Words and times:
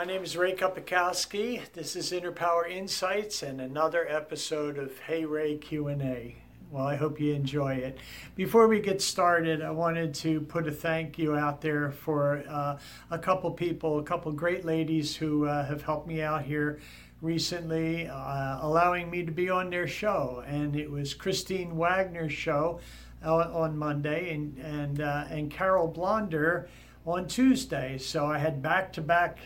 My 0.00 0.06
name 0.06 0.22
is 0.22 0.34
Ray 0.34 0.54
Kupikowski. 0.54 1.60
This 1.74 1.94
is 1.94 2.10
Inner 2.10 2.32
Power 2.32 2.66
Insights 2.66 3.42
and 3.42 3.60
another 3.60 4.08
episode 4.08 4.78
of 4.78 4.98
Hey 5.00 5.26
Ray 5.26 5.58
Q&A. 5.58 6.36
Well, 6.70 6.86
I 6.86 6.96
hope 6.96 7.20
you 7.20 7.34
enjoy 7.34 7.74
it. 7.74 7.98
Before 8.34 8.66
we 8.66 8.80
get 8.80 9.02
started, 9.02 9.60
I 9.60 9.70
wanted 9.72 10.14
to 10.14 10.40
put 10.40 10.66
a 10.66 10.70
thank 10.70 11.18
you 11.18 11.36
out 11.36 11.60
there 11.60 11.90
for 11.90 12.42
uh, 12.48 12.78
a 13.10 13.18
couple 13.18 13.50
people, 13.50 13.98
a 13.98 14.02
couple 14.02 14.32
great 14.32 14.64
ladies 14.64 15.14
who 15.14 15.44
uh, 15.44 15.66
have 15.66 15.82
helped 15.82 16.08
me 16.08 16.22
out 16.22 16.44
here 16.44 16.80
recently, 17.20 18.08
uh, 18.08 18.58
allowing 18.62 19.10
me 19.10 19.22
to 19.22 19.32
be 19.32 19.50
on 19.50 19.68
their 19.68 19.86
show. 19.86 20.42
And 20.46 20.76
it 20.76 20.90
was 20.90 21.12
Christine 21.12 21.76
Wagner's 21.76 22.32
show 22.32 22.80
uh, 23.22 23.34
on 23.36 23.76
Monday 23.76 24.32
and, 24.32 24.56
and, 24.56 25.02
uh, 25.02 25.24
and 25.28 25.50
Carol 25.50 25.88
Blonder 25.88 26.70
on 27.06 27.26
Tuesday. 27.26 27.98
So 27.98 28.26
I 28.26 28.38
had 28.38 28.62
back 28.62 28.92
to 28.94 29.00
back 29.00 29.38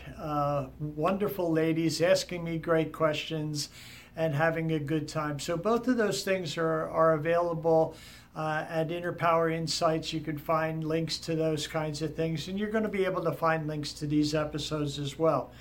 wonderful 0.79 1.51
ladies 1.51 2.01
asking 2.01 2.43
me 2.43 2.57
great 2.57 2.91
questions 2.91 3.69
and 4.15 4.33
having 4.33 4.71
a 4.71 4.79
good 4.79 5.07
time. 5.07 5.39
So 5.39 5.57
both 5.57 5.87
of 5.87 5.97
those 5.97 6.23
things 6.23 6.57
are, 6.57 6.89
are 6.89 7.13
available 7.13 7.95
uh, 8.35 8.65
at 8.69 8.91
Inner 8.91 9.13
Power 9.13 9.49
Insights. 9.49 10.13
You 10.13 10.19
can 10.19 10.37
find 10.37 10.83
links 10.83 11.17
to 11.19 11.35
those 11.35 11.67
kinds 11.67 12.01
of 12.01 12.15
things, 12.15 12.47
and 12.47 12.59
you're 12.59 12.69
going 12.69 12.83
to 12.83 12.89
be 12.89 13.05
able 13.05 13.23
to 13.23 13.31
find 13.31 13.67
links 13.67 13.93
to 13.93 14.07
these 14.07 14.35
episodes 14.35 14.99
as 14.99 15.17
well. 15.17 15.51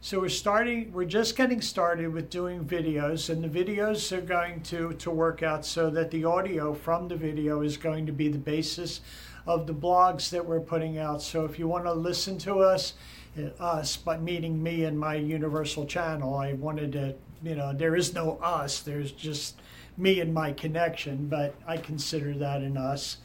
So 0.00 0.20
we're 0.20 0.28
starting, 0.28 0.92
we're 0.92 1.04
just 1.04 1.36
getting 1.36 1.60
started 1.60 2.12
with 2.12 2.30
doing 2.30 2.64
videos, 2.64 3.30
and 3.30 3.42
the 3.42 3.48
videos 3.48 4.12
are 4.16 4.20
going 4.20 4.60
to, 4.62 4.92
to 4.92 5.10
work 5.10 5.42
out 5.42 5.64
so 5.64 5.90
that 5.90 6.10
the 6.10 6.24
audio 6.24 6.74
from 6.74 7.08
the 7.08 7.16
video 7.16 7.62
is 7.62 7.76
going 7.76 8.06
to 8.06 8.12
be 8.12 8.28
the 8.28 8.38
basis 8.38 9.00
of 9.46 9.66
the 9.66 9.74
blogs 9.74 10.30
that 10.30 10.44
we're 10.44 10.60
putting 10.60 10.98
out. 10.98 11.22
So 11.22 11.44
if 11.44 11.58
you 11.58 11.66
want 11.66 11.84
to 11.84 11.92
listen 11.92 12.38
to 12.38 12.60
us, 12.60 12.92
uh, 13.38 13.62
us, 13.62 13.96
but 13.96 14.22
meeting 14.22 14.62
me 14.62 14.84
and 14.84 14.98
my 14.98 15.14
universal 15.16 15.86
channel, 15.86 16.36
I 16.36 16.52
wanted 16.52 16.92
to 16.92 17.14
you 17.42 17.54
know, 17.54 17.72
there 17.72 17.96
is 17.96 18.14
no 18.14 18.38
us. 18.42 18.80
There's 18.80 19.12
just 19.12 19.60
me 19.96 20.20
and 20.20 20.32
my 20.32 20.52
connection, 20.52 21.28
but 21.28 21.54
I 21.66 21.76
consider 21.76 22.34
that 22.34 22.62
an 22.62 22.76
us. 22.76 23.18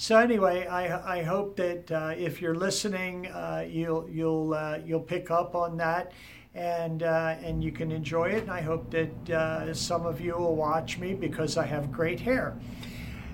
So 0.00 0.16
anyway, 0.16 0.66
I, 0.66 1.18
I 1.18 1.22
hope 1.22 1.56
that 1.56 1.92
uh, 1.92 2.14
if 2.16 2.40
you're 2.40 2.54
listening, 2.54 3.26
uh, 3.26 3.66
you'll 3.68 4.08
you'll 4.08 4.54
uh, 4.54 4.78
you'll 4.82 5.02
pick 5.02 5.30
up 5.30 5.54
on 5.54 5.76
that, 5.76 6.12
and 6.54 7.02
uh, 7.02 7.36
and 7.44 7.62
you 7.62 7.70
can 7.70 7.92
enjoy 7.92 8.30
it. 8.30 8.44
And 8.44 8.50
I 8.50 8.62
hope 8.62 8.90
that 8.92 9.30
uh, 9.30 9.74
some 9.74 10.06
of 10.06 10.18
you 10.18 10.38
will 10.38 10.56
watch 10.56 10.96
me 10.96 11.12
because 11.12 11.58
I 11.58 11.66
have 11.66 11.92
great 11.92 12.18
hair. 12.18 12.56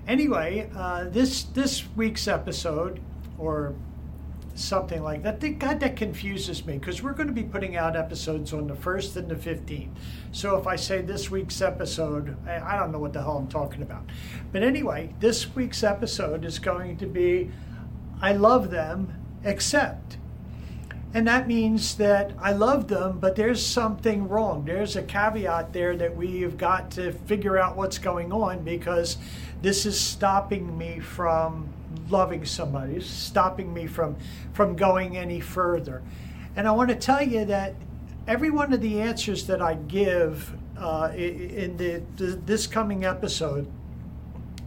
Anyway, 0.09 0.69
uh, 0.75 1.05
this 1.05 1.45
this 1.45 1.85
week's 1.95 2.27
episode, 2.27 3.01
or 3.39 3.77
something 4.59 5.03
like 5.03 5.23
that. 5.23 5.41
God, 5.59 5.81
that 5.81 5.97
confuses 5.97 6.65
me 6.65 6.79
because 6.79 7.03
we're 7.03 7.13
going 7.13 7.29
to 7.29 7.33
be 7.33 7.43
putting 7.43 7.77
out 7.77 7.97
episodes 7.97 8.53
on 8.53 8.67
the 8.67 8.75
1st 8.75 9.17
and 9.17 9.29
the 9.29 9.35
15th. 9.35 9.91
So 10.33 10.57
if 10.57 10.67
I 10.67 10.77
say 10.77 11.03
this 11.03 11.31
week's 11.31 11.61
episode, 11.61 12.37
I, 12.47 12.77
don't 12.77 12.93
know 12.93 12.99
what 12.99 13.13
the 13.13 13.23
hell 13.23 13.39
I'm 13.39 13.49
talking 13.49 13.83
about. 13.83 14.05
But 14.53 14.63
anyway, 14.63 15.15
this 15.21 15.55
week's 15.55 15.83
episode 15.83 16.45
is 16.45 16.59
going 16.59 16.97
to 16.99 17.07
be 17.07 17.51
I 18.21 18.33
love 18.33 18.71
them, 18.71 19.15
except. 19.45 20.17
And 21.13 21.27
that 21.29 21.47
means 21.47 21.97
that 21.97 22.33
I 22.39 22.53
love 22.53 22.89
them, 22.89 23.19
but 23.19 23.37
there's 23.37 23.65
something 23.65 24.29
wrong. 24.29 24.65
There's 24.65 24.97
a 24.97 25.03
caveat 25.03 25.73
there 25.73 25.97
that 25.97 26.17
we've 26.17 26.59
got 26.59 26.91
to 26.93 27.13
figure 27.13 27.57
out 27.57 27.77
what's 27.77 27.99
going 27.99 28.33
on 28.33 28.65
because 28.65 29.17
this 29.63 29.87
is 29.87 29.99
stopping 29.99 30.77
me 30.77 31.01
from 31.01 31.73
loving 32.09 32.45
somebody, 32.45 33.01
stopping 33.01 33.73
me 33.73 33.87
from, 33.87 34.17
from 34.53 34.77
going 34.77 35.17
any 35.17 35.41
further. 35.41 36.03
And 36.57 36.67
I 36.67 36.71
want 36.71 36.91
to 36.91 36.97
tell 36.97 37.23
you 37.23 37.45
that 37.47 37.75
every 38.27 38.51
one 38.51 38.73
of 38.73 38.81
the 38.81 39.01
answers 39.01 39.47
that 39.47 39.61
I 39.61 39.75
give 39.75 40.53
uh, 40.79 41.13
in 41.15 41.77
the, 41.77 42.03
this 42.17 42.67
coming 42.67 43.05
episode 43.05 43.71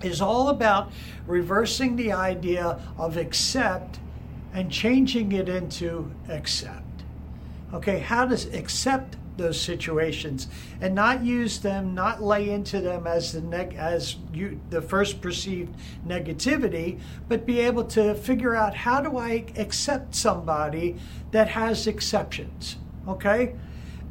is 0.03 0.21
all 0.21 0.49
about 0.49 0.91
reversing 1.27 1.95
the 1.95 2.11
idea 2.11 2.79
of 2.97 3.17
accept 3.17 3.99
and 4.53 4.71
changing 4.71 5.31
it 5.31 5.49
into 5.49 6.11
accept. 6.29 7.03
Okay, 7.73 7.99
how 7.99 8.25
does 8.25 8.45
accept 8.53 9.15
those 9.39 9.59
situations 9.59 10.47
and 10.79 10.93
not 10.93 11.23
use 11.23 11.59
them, 11.59 11.95
not 11.95 12.21
lay 12.21 12.49
into 12.49 12.79
them 12.79 13.07
as 13.07 13.31
the 13.31 13.41
neg- 13.41 13.75
as 13.75 14.17
you 14.33 14.59
the 14.69 14.81
first 14.81 15.21
perceived 15.21 15.75
negativity, 16.05 16.99
but 17.27 17.45
be 17.45 17.59
able 17.59 17.83
to 17.85 18.13
figure 18.13 18.55
out 18.55 18.75
how 18.75 19.01
do 19.01 19.17
I 19.17 19.45
accept 19.57 20.13
somebody 20.13 20.95
that 21.31 21.49
has 21.49 21.87
exceptions. 21.87 22.77
Okay? 23.07 23.55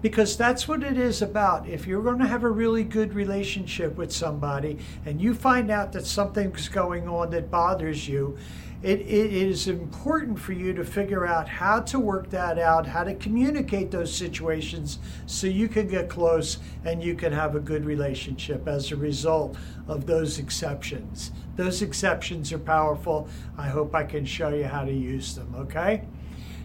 Because 0.01 0.37
that's 0.37 0.69
what 0.69 0.83
it 0.83 0.97
is 0.97 1.23
about. 1.23 1.69
If 1.69 1.87
you're 1.87 2.03
going 2.03 2.21
to 2.21 2.27
have 2.27 2.45
a 2.45 2.51
really 2.51 2.85
good 2.85 3.15
relationship 3.15 3.97
with 3.97 4.13
somebody 4.13 4.79
and 5.05 5.21
you 5.21 5.35
find 5.35 5.71
out 5.71 5.93
that 5.93 6.07
something's 6.07 6.69
going 6.69 7.09
on 7.09 7.31
that 7.31 7.51
bothers 7.51 8.09
you, 8.09 8.39
it, 8.83 9.01
it 9.01 9.33
is 9.33 9.67
important 9.67 10.39
for 10.39 10.53
you 10.53 10.73
to 10.73 10.85
figure 10.85 11.27
out 11.27 11.49
how 11.49 11.81
to 11.81 11.99
work 11.99 12.31
that 12.31 12.59
out, 12.59 12.87
how 12.87 13.03
to 13.03 13.15
communicate 13.15 13.91
those 13.91 14.15
situations 14.15 15.01
so 15.27 15.49
you 15.49 15.69
can 15.69 15.89
get 15.89 16.09
close 16.09 16.59
and 16.85 17.03
you 17.03 17.15
can 17.15 17.33
have 17.33 17.57
a 17.57 17.61
good 17.61 17.85
relationship 17.85 18.69
as 18.69 18.93
a 18.93 18.97
result 18.97 19.57
of 19.89 20.07
those 20.07 20.39
exceptions. 20.39 21.33
Those 21.57 21.83
exceptions 21.83 22.53
are 22.53 22.59
powerful. 22.59 23.29
I 23.57 23.69
hope 23.69 23.95
I 23.95 24.05
can 24.05 24.25
show 24.25 24.51
you 24.51 24.65
how 24.65 24.85
to 24.85 24.93
use 24.93 25.35
them, 25.35 25.53
okay? 25.57 26.05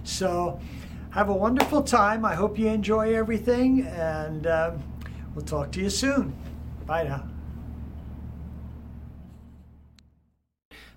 So, 0.04 0.60
have 1.12 1.30
a 1.30 1.34
wonderful 1.34 1.84
time. 1.84 2.26
I 2.26 2.36
hope 2.36 2.58
you 2.58 2.68
enjoy 2.68 3.16
everything, 3.16 3.86
and 3.86 4.48
uh, 4.48 4.72
we'll 5.36 5.46
talk 5.46 5.72
to 5.74 5.80
you 5.80 5.90
soon. 5.90 6.34
Bye 6.86 7.04
now. 7.04 7.33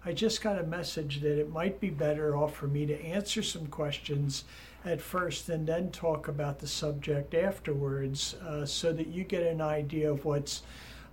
I 0.07 0.13
just 0.13 0.41
got 0.41 0.57
a 0.57 0.63
message 0.63 1.21
that 1.23 1.37
it 1.37 1.53
might 1.53 1.81
be 1.81 1.91
better 1.91 2.37
off 2.37 2.55
for 2.55 2.69
me 2.69 2.87
to 2.87 3.05
answer 3.05 3.43
some 3.43 3.67
questions 3.67 4.45
at 4.85 5.01
first 5.01 5.49
and 5.49 5.67
then 5.67 5.91
talk 5.91 6.29
about 6.29 6.61
the 6.61 6.69
subject 6.69 7.35
afterwards 7.35 8.35
uh, 8.35 8.65
so 8.65 8.93
that 8.93 9.09
you 9.09 9.25
get 9.25 9.43
an 9.43 9.61
idea 9.61 10.09
of 10.09 10.25
what's 10.25 10.63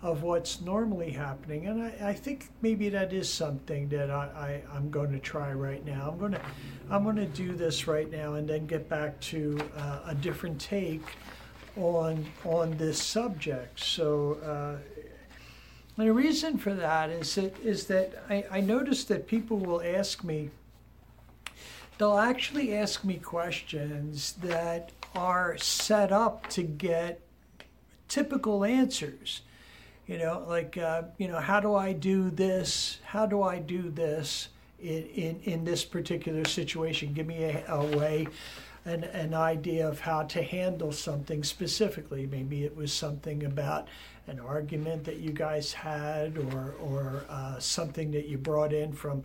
of 0.04 0.22
what's 0.22 0.60
normally 0.60 1.12
happening. 1.12 1.66
And 1.66 1.82
I, 1.82 2.10
I 2.10 2.14
think 2.14 2.50
maybe 2.62 2.90
that 2.90 3.14
is 3.14 3.32
something 3.32 3.88
that 3.88 4.12
I, 4.12 4.62
I, 4.72 4.78
am 4.78 4.92
going 4.92 5.14
to 5.14 5.20
try 5.20 5.54
right 5.54 5.84
now. 5.86 6.10
I'm 6.12 6.20
going 6.20 6.34
to 6.34 6.42
I'm 6.92 7.04
going 7.04 7.16
to 7.16 7.26
do 7.26 7.54
this 7.54 7.88
right 7.88 8.12
now 8.12 8.34
and 8.34 8.48
then 8.48 8.68
get 8.68 8.90
back 8.90 9.20
to 9.22 9.58
uh, 9.76 10.02
a 10.08 10.14
different 10.14 10.62
take 10.62 11.16
on 11.78 12.28
on 12.46 12.78
this 12.78 13.02
subject. 13.02 13.80
So 13.80 14.34
uh, 14.46 14.93
and 15.98 16.08
the 16.08 16.14
reason 16.14 16.58
for 16.58 16.74
that 16.74 17.10
is 17.10 17.36
that, 17.36 17.60
is 17.60 17.86
that 17.88 18.24
I, 18.30 18.46
I 18.52 18.62
notice 18.62 19.04
that 19.06 19.28
people 19.28 19.58
will 19.58 19.82
ask 19.82 20.24
me, 20.24 20.50
they'll 21.98 22.18
actually 22.18 22.76
ask 22.76 23.04
me 23.04 23.16
questions 23.16 24.34
that 24.42 24.92
are 25.16 25.58
set 25.58 26.12
up 26.12 26.50
to 26.50 26.64
get 26.64 27.22
typical 28.08 28.64
answers. 28.64 29.42
You 30.08 30.18
know, 30.18 30.44
like, 30.48 30.78
uh, 30.78 31.04
you 31.18 31.28
know, 31.28 31.40
how 31.40 31.60
do 31.60 31.76
I 31.76 31.94
do 31.94 32.30
this? 32.30 33.00
How 33.04 33.26
do 33.26 33.42
I 33.44 33.60
do 33.60 33.90
this 33.90 34.50
in, 34.82 35.06
in, 35.06 35.40
in 35.44 35.66
this 35.66 35.86
particular 35.86 36.44
situation? 36.46 37.14
Give 37.14 37.28
me 37.28 37.44
a, 37.44 37.64
a 37.68 37.98
way, 37.98 38.28
an, 38.86 39.06
an 39.06 39.34
idea 39.34 39.88
of 39.88 40.02
how 40.02 40.24
to 40.24 40.42
handle 40.44 40.92
something 40.92 41.44
specifically. 41.44 42.26
Maybe 42.26 42.66
it 42.66 42.76
was 42.76 42.92
something 42.92 43.46
about 43.46 43.88
an 44.28 44.40
argument 44.40 45.04
that 45.04 45.18
you 45.18 45.32
guys 45.32 45.74
had 45.74 46.38
or, 46.38 46.76
or 46.80 47.26
uh, 47.30 47.60
something 47.60 48.12
that 48.12 48.28
you 48.28 48.38
brought 48.38 48.74
in 48.74 48.94
from 48.94 49.24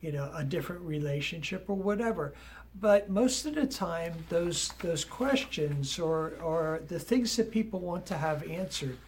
you 0.00 0.12
know 0.12 0.30
a 0.34 0.44
different 0.44 0.82
relationship 0.82 1.64
or 1.68 1.76
whatever. 1.76 2.34
But 2.78 3.08
most 3.08 3.46
of 3.46 3.54
the 3.54 3.66
time 3.66 4.12
those 4.28 4.68
those 4.80 5.04
questions 5.04 5.98
or 5.98 6.34
or 6.42 6.82
the 6.86 6.98
things 6.98 7.36
that 7.36 7.50
people 7.50 7.80
want 7.80 8.06
to 8.06 8.16
have 8.16 8.48
answered 8.48 8.98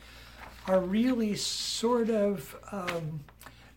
are 0.67 0.81
really 0.81 1.37
sort 1.37 2.11
of 2.11 2.57
um, 2.73 3.21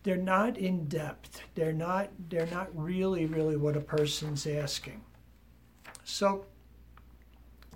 they're 0.02 0.16
not 0.16 0.56
in 0.56 0.86
depth. 0.86 1.42
They're 1.54 1.72
not 1.72 2.08
they're 2.28 2.46
not 2.46 2.68
really 2.74 3.26
really 3.26 3.56
what 3.56 3.76
a 3.76 3.80
person's 3.80 4.46
asking. 4.46 5.02
So 6.04 6.46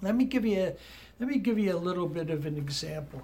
let 0.02 0.14
me 0.16 0.24
give 0.24 0.44
you 0.44 0.60
a, 0.60 0.76
let 1.20 1.28
me 1.28 1.38
give 1.38 1.58
you 1.58 1.74
a 1.74 1.78
little 1.78 2.08
bit 2.08 2.30
of 2.30 2.46
an 2.46 2.56
example 2.56 3.22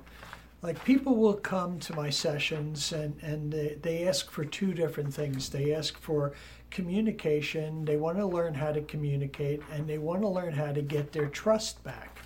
like 0.63 0.85
people 0.85 1.17
will 1.17 1.35
come 1.35 1.79
to 1.81 1.95
my 1.95 2.09
sessions 2.09 2.93
and, 2.93 3.21
and 3.21 3.53
they, 3.53 3.77
they 3.83 4.07
ask 4.07 4.31
for 4.31 4.45
two 4.45 4.73
different 4.73 5.13
things. 5.13 5.49
They 5.49 5.75
ask 5.75 5.99
for 5.99 6.33
communication, 6.71 7.85
they 7.85 7.97
want 7.97 8.17
to 8.19 8.27
learn 8.27 8.55
how 8.55 8.73
to 8.73 8.81
communicate, 8.83 9.61
and 9.73 9.89
they 9.89 9.99
want 9.99 10.23
to 10.23 10.29
learn 10.29 10.53
how 10.53 10.73
to 10.73 10.81
get 10.81 11.13
their 11.13 11.29
trust 11.29 11.83
back. 11.83 12.19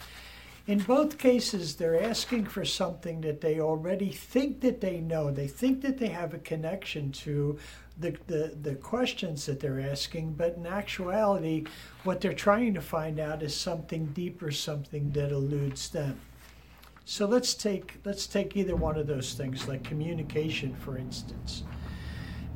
In 0.67 0.81
both 0.81 1.17
cases, 1.17 1.77
they're 1.77 2.03
asking 2.03 2.47
for 2.47 2.65
something 2.65 3.21
that 3.23 3.41
they 3.41 3.61
already 3.61 4.11
think 4.11 4.61
that 4.61 4.81
they 4.81 5.01
know. 5.01 5.31
They 5.31 5.47
think 5.47 5.81
that 5.83 5.99
they 5.99 6.09
have 6.09 6.35
a 6.35 6.39
connection 6.39 7.13
to 7.13 7.59
the, 7.99 8.17
the, 8.27 8.57
the 8.61 8.75
questions 8.75 9.47
that 9.47 9.61
they're 9.61 9.81
asking, 9.81 10.35
but 10.35 10.57
in 10.57 10.67
actuality, 10.67 11.65
what 12.05 12.21
they're 12.21 12.33
trying 12.33 12.75
to 12.75 12.83
find 12.83 13.19
out 13.19 13.43
is 13.43 13.57
something 13.57 14.07
deeper, 14.07 14.51
something 14.51 15.13
that 15.13 15.31
eludes 15.31 15.89
them. 15.89 16.21
So 17.09 17.25
let's 17.25 17.55
take 17.55 18.01
let's 18.05 18.27
take 18.27 18.57
either 18.57 18.75
one 18.75 18.99
of 18.99 19.07
those 19.07 19.35
things, 19.35 19.69
like 19.69 19.85
communication, 19.85 20.75
for 20.75 20.99
instance. 20.99 21.63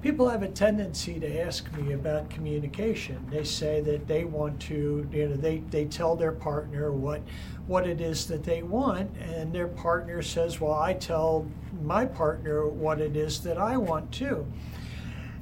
People 0.03 0.29
have 0.29 0.43
a 0.43 0.49
tendency 0.49 1.21
to 1.21 1.41
ask 1.41 1.73
me 1.75 1.93
about 1.93 2.31
communication. 2.31 3.25
They 3.31 3.45
say 3.45 3.81
that 3.83 4.09
they 4.09 4.25
want 4.25 4.59
to, 4.63 5.09
you 5.13 5.29
know, 5.29 5.37
they, 5.37 5.59
they 5.71 5.85
tell 5.85 6.17
their 6.17 6.33
partner 6.33 6.91
what 6.91 7.23
what 7.69 7.87
it 7.87 8.01
is 8.01 8.27
that 8.27 8.43
they 8.43 8.65
want, 8.65 9.17
and 9.19 9.53
their 9.53 9.69
partner 9.69 10.21
says, 10.21 10.61
Well, 10.61 10.75
I 10.75 10.95
tell 10.95 11.47
my 11.85 12.05
partner 12.05 12.67
what 12.67 13.01
it 13.01 13.17
is 13.17 13.41
that 13.43 13.57
I 13.57 13.77
want 13.77 14.11
too 14.11 14.45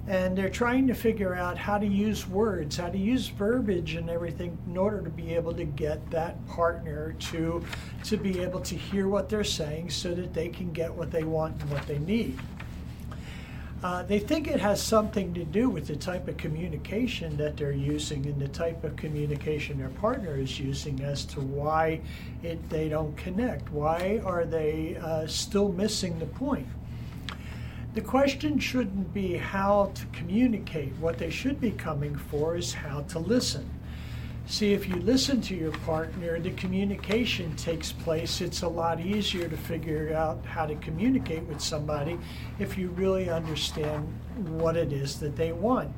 and 0.08 0.36
they're 0.36 0.48
trying 0.48 0.86
to 0.86 0.94
figure 0.94 1.34
out 1.34 1.58
how 1.58 1.76
to 1.76 1.86
use 1.86 2.26
words, 2.26 2.78
how 2.78 2.88
to 2.88 2.96
use 2.96 3.28
verbiage 3.28 3.94
and 3.94 4.08
everything 4.08 4.56
in 4.66 4.76
order 4.76 5.02
to 5.02 5.10
be 5.10 5.34
able 5.34 5.52
to 5.52 5.64
get 5.64 6.10
that 6.10 6.34
partner 6.46 7.14
to 7.18 7.62
to 8.04 8.16
be 8.16 8.40
able 8.40 8.60
to 8.60 8.74
hear 8.74 9.06
what 9.06 9.28
they're 9.28 9.44
saying 9.44 9.90
so 9.90 10.14
that 10.14 10.32
they 10.32 10.48
can 10.48 10.72
get 10.72 10.92
what 10.92 11.10
they 11.10 11.24
want 11.24 11.60
and 11.60 11.70
what 11.70 11.86
they 11.86 11.98
need. 11.98 12.38
Uh, 13.82 14.02
they 14.02 14.18
think 14.18 14.48
it 14.48 14.58
has 14.58 14.82
something 14.82 15.32
to 15.34 15.44
do 15.44 15.68
with 15.68 15.86
the 15.86 15.94
type 15.94 16.26
of 16.26 16.36
communication 16.36 17.36
that 17.36 17.56
they're 17.56 17.70
using 17.70 18.26
and 18.26 18.40
the 18.40 18.48
type 18.48 18.82
of 18.82 18.96
communication 18.96 19.78
their 19.78 19.90
partner 19.90 20.36
is 20.36 20.58
using 20.58 21.00
as 21.02 21.24
to 21.24 21.40
why 21.40 22.00
it, 22.42 22.68
they 22.70 22.88
don't 22.88 23.16
connect. 23.16 23.70
Why 23.70 24.20
are 24.24 24.44
they 24.46 24.96
uh, 24.96 25.26
still 25.26 25.70
missing 25.70 26.18
the 26.18 26.26
point? 26.26 26.66
The 27.94 28.00
question 28.02 28.58
shouldn't 28.58 29.14
be 29.14 29.36
how 29.36 29.92
to 29.94 30.06
communicate. 30.06 30.92
What 31.00 31.18
they 31.18 31.30
should 31.30 31.60
be 31.60 31.70
coming 31.70 32.14
for 32.14 32.56
is 32.56 32.74
how 32.74 33.00
to 33.02 33.18
listen. 33.18 33.68
See, 34.46 34.72
if 34.72 34.88
you 34.88 34.96
listen 34.96 35.40
to 35.42 35.54
your 35.54 35.72
partner, 35.72 36.38
the 36.38 36.52
communication 36.52 37.54
takes 37.56 37.92
place. 37.92 38.40
It's 38.40 38.62
a 38.62 38.68
lot 38.68 39.00
easier 39.00 39.48
to 39.48 39.56
figure 39.56 40.14
out 40.14 40.44
how 40.44 40.64
to 40.64 40.74
communicate 40.76 41.42
with 41.42 41.60
somebody 41.60 42.18
if 42.58 42.78
you 42.78 42.88
really 42.90 43.28
understand 43.28 44.06
what 44.48 44.76
it 44.76 44.92
is 44.92 45.18
that 45.20 45.36
they 45.36 45.52
want. 45.52 45.90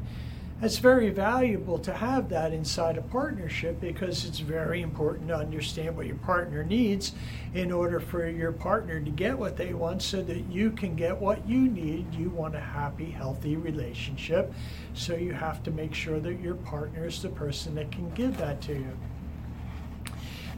It's 0.62 0.77
very 0.77 1.09
valuable 1.09 1.79
to 1.79 1.95
have 1.95 2.29
that 2.29 2.53
inside 2.53 2.99
a 2.99 3.03
partnership 3.03 3.81
because 3.81 4.27
it's 4.27 4.41
very 4.41 4.83
important 4.83 5.29
to 5.29 5.37
understand 5.37 5.97
what 5.97 6.07
your 6.07 6.17
partner 6.17 6.62
needs 6.62 7.12
in 7.55 7.73
order 7.73 7.99
for 7.99 8.29
your 8.29 8.53
partner 8.53 9.01
to 9.01 9.11
get 9.11 9.39
what 9.39 9.57
they 9.57 9.73
want 9.73 10.03
so 10.03 10.21
that 10.21 10.45
you 10.51 10.71
can 10.73 10.97
get 10.97 11.19
what 11.19 11.49
you 11.49 11.61
need. 11.61 12.15
You 12.15 12.29
want 12.29 12.55
a 12.55 12.61
happy, 12.61 13.11
healthy 13.11 13.57
relationship. 13.57 14.53
So 14.93 15.15
you 15.15 15.33
have 15.33 15.62
to 15.62 15.71
make 15.71 15.95
sure 15.95 16.21
that 16.21 16.41
your 16.41 16.57
partner 16.57 17.06
is 17.06 17.23
the 17.23 17.31
person 17.31 17.75
that 17.77 17.91
can 17.91 18.11
give 18.11 18.37
that 18.37 18.61
to 18.63 18.75
you. 18.75 18.99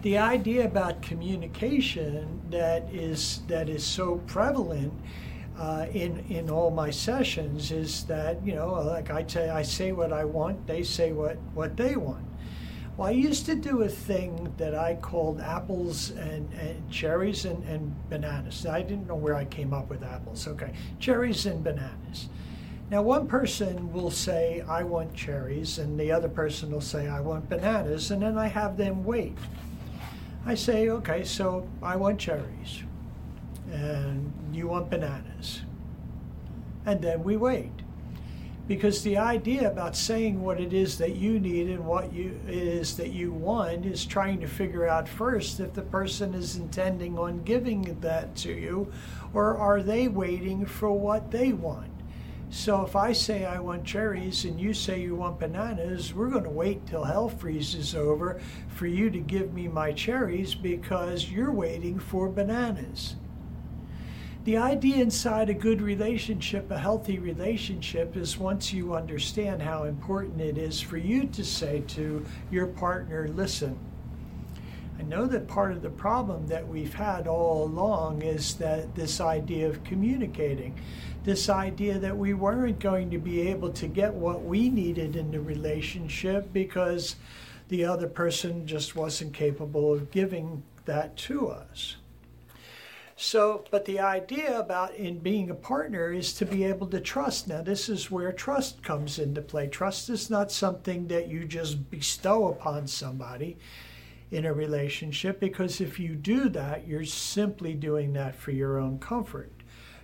The 0.03 0.19
idea 0.19 0.65
about 0.65 1.01
communication 1.01 2.43
that 2.51 2.93
is 2.93 3.43
that 3.47 3.69
is 3.69 3.85
so 3.85 4.17
prevalent 4.27 4.93
uh, 5.59 5.87
in 5.93 6.19
in 6.29 6.51
all 6.51 6.71
my 6.71 6.91
sessions 6.91 7.71
is 7.73 8.05
that 8.05 8.45
you 8.45 8.55
know 8.55 8.73
like 8.73 9.11
I 9.11 9.25
say 9.27 9.51
I 9.51 9.63
say 9.63 9.93
what 9.93 10.13
I 10.13 10.25
want, 10.25 10.67
they 10.67 10.83
say 10.83 11.13
what 11.13 11.37
what 11.55 11.77
they 11.77 11.97
want. 11.97 12.27
Well, 12.97 13.09
I 13.09 13.13
used 13.13 13.47
to 13.47 13.55
do 13.55 13.83
a 13.83 13.89
thing 13.89 14.53
that 14.59 14.75
I 14.75 14.97
called 14.97 15.41
apples 15.41 16.11
and, 16.11 16.53
and 16.53 16.91
cherries 16.91 17.47
and, 17.47 17.65
and 17.65 17.95
bananas. 18.11 18.67
I 18.67 18.83
didn't 18.83 19.07
know 19.07 19.15
where 19.15 19.35
I 19.35 19.47
came 19.47 19.73
up 19.73 19.89
with 19.89 20.03
apples. 20.03 20.47
Okay, 20.47 20.73
cherries 20.99 21.47
and 21.47 21.65
bananas. 21.65 22.29
Now, 22.91 23.01
one 23.01 23.27
person 23.27 23.91
will 23.95 24.11
say, 24.11 24.63
I 24.69 24.83
want 24.83 25.15
cherries, 25.15 25.79
and 25.79 25.99
the 25.99 26.13
other 26.13 26.29
person 26.29 26.71
will 26.71 26.83
say, 26.83 27.09
I 27.09 27.21
want 27.21 27.49
bananas, 27.49 28.11
and 28.11 28.21
then 28.21 28.37
I 28.37 28.49
have 28.49 28.77
them 28.77 29.03
wait. 29.05 29.39
I 30.45 30.55
say, 30.55 30.91
okay, 30.91 31.25
so 31.25 31.67
I 31.83 31.97
want 31.97 32.21
cherries 32.21 32.83
and 33.73 34.33
you 34.53 34.69
want 34.69 34.91
bananas. 34.91 35.63
And 36.85 37.01
then 37.01 37.25
we 37.25 37.37
wait. 37.37 37.73
Because 38.69 39.03
the 39.03 39.19
idea 39.19 39.69
about 39.69 39.97
saying 39.97 40.41
what 40.41 40.61
it 40.61 40.73
is 40.73 40.97
that 40.99 41.17
you 41.17 41.41
need 41.41 41.69
and 41.69 41.85
what 41.85 42.13
you 42.13 42.39
it 42.47 42.55
is 42.55 42.97
that 42.97 43.11
you 43.11 43.33
want 43.33 43.85
is 43.85 44.07
trying 44.07 44.41
to 44.41 44.47
figure 44.47 44.87
out 44.87 45.09
first 45.09 45.59
if 45.59 45.75
the 45.75 45.83
person 45.83 46.33
is 46.33 46.57
intending 46.57 47.19
on 47.19 47.43
giving 47.43 47.99
that 48.01 48.37
to 48.37 48.53
you 48.53 48.93
or 49.35 49.57
are 49.57 49.83
they 49.83 50.07
waiting 50.07 50.65
for 50.65 50.93
what 50.93 51.33
they 51.33 51.53
want. 51.53 51.91
So 52.51 52.83
if 52.83 52.95
I 52.95 53.15
say 53.15 53.47
I 53.47 53.59
want 53.59 53.85
cherries 53.85 54.45
and 54.45 54.61
you 54.61 54.75
say 54.75 55.01
you 55.01 55.17
want 55.17 55.41
bananas, 55.41 56.15
we're 56.15 56.29
going 56.29 56.45
to 56.45 56.51
wait 56.51 56.87
till 56.87 57.03
hell 57.03 57.31
freezes 57.31 57.95
over 57.95 58.41
for 58.69 58.87
you 58.87 59.11
to 59.11 59.19
give 59.19 59.55
me 59.55 59.69
my 59.69 59.91
cherries 59.93 60.55
because 60.55 61.31
you're 61.31 61.51
waiting 61.51 61.99
for 61.99 62.29
bananas. 62.29 63.17
The 64.45 64.57
idea 64.57 64.97
inside 64.97 65.51
a 65.51 65.55
good 65.55 65.81
relationship, 65.81 66.69
a 66.73 66.79
healthy 66.79 67.21
relationship, 67.21 68.17
is 68.17 68.37
once 68.37 68.73
you 68.73 68.93
understand 68.93 69.63
how 69.63 69.85
important 69.85 70.41
it 70.41 70.59
is 70.59 70.81
for 70.81 70.97
you 70.97 71.29
to 71.29 71.45
say 71.45 71.85
to 71.89 72.27
your 72.51 72.67
partner, 72.67 73.29
listen, 73.29 73.79
I 74.99 75.05
know 75.05 75.27
that 75.27 75.47
part 75.47 75.71
of 75.71 75.81
the 75.81 75.91
problem 75.91 76.49
that 76.49 76.67
we've 76.67 76.93
had 76.93 77.29
all 77.29 77.63
along 77.65 78.23
is 78.23 78.55
that 78.55 78.97
this 78.97 79.21
idea 79.21 79.69
of 79.69 79.85
communicating, 79.85 80.75
this 81.23 81.49
idea 81.49 82.01
that 82.01 82.17
we 82.17 82.35
weren't 82.35 82.81
going 82.81 83.13
to 83.13 83.19
be 83.19 83.43
able 83.43 83.71
to 83.75 83.87
get 83.87 84.13
what 84.13 84.43
we 84.43 84.69
needed 84.69 85.15
in 85.15 85.31
the 85.31 85.41
relationship 85.41 86.53
because 86.53 87.15
the 87.69 87.85
other 87.85 88.09
person 88.09 88.67
just 88.67 88.97
wasn't 88.97 89.33
capable 89.33 89.93
of 89.93 90.11
giving 90.11 90.65
that 90.85 91.17
to 91.17 91.47
us. 91.47 91.95
So, 93.17 93.65
but 93.71 93.85
the 93.85 94.01
idea 94.01 94.59
about 94.59 94.95
in 94.95 95.19
being 95.19 95.51
a 95.51 95.55
partner 95.55 96.13
is 96.13 96.33
to 96.35 96.47
be 96.47 96.65
able 96.65 96.87
to 96.89 97.01
trust. 97.01 97.47
Now, 97.47 97.63
this 97.63 97.89
is 97.89 98.11
where 98.11 98.33
trust 98.33 98.83
comes 98.83 99.19
into 99.19 99.43
play. 99.43 99.69
Trust 99.69 100.09
is 100.09 100.31
not 100.31 100.51
something 100.51 101.09
that 101.09 101.29
you 101.29 101.45
just 101.45 101.91
bestow 101.91 102.49
upon 102.49 102.87
somebody 102.87 103.59
in 104.31 104.47
a 104.47 104.53
relationship 104.53 105.39
because 105.39 105.81
if 105.81 106.01
you 106.01 106.15
do 106.15 106.49
that, 106.49 106.89
you're 106.89 107.05
simply 107.05 107.75
doing 107.75 108.15
that 108.15 108.35
for 108.35 108.51
your 108.51 108.79
own 108.79 108.99
comfort. 108.99 109.53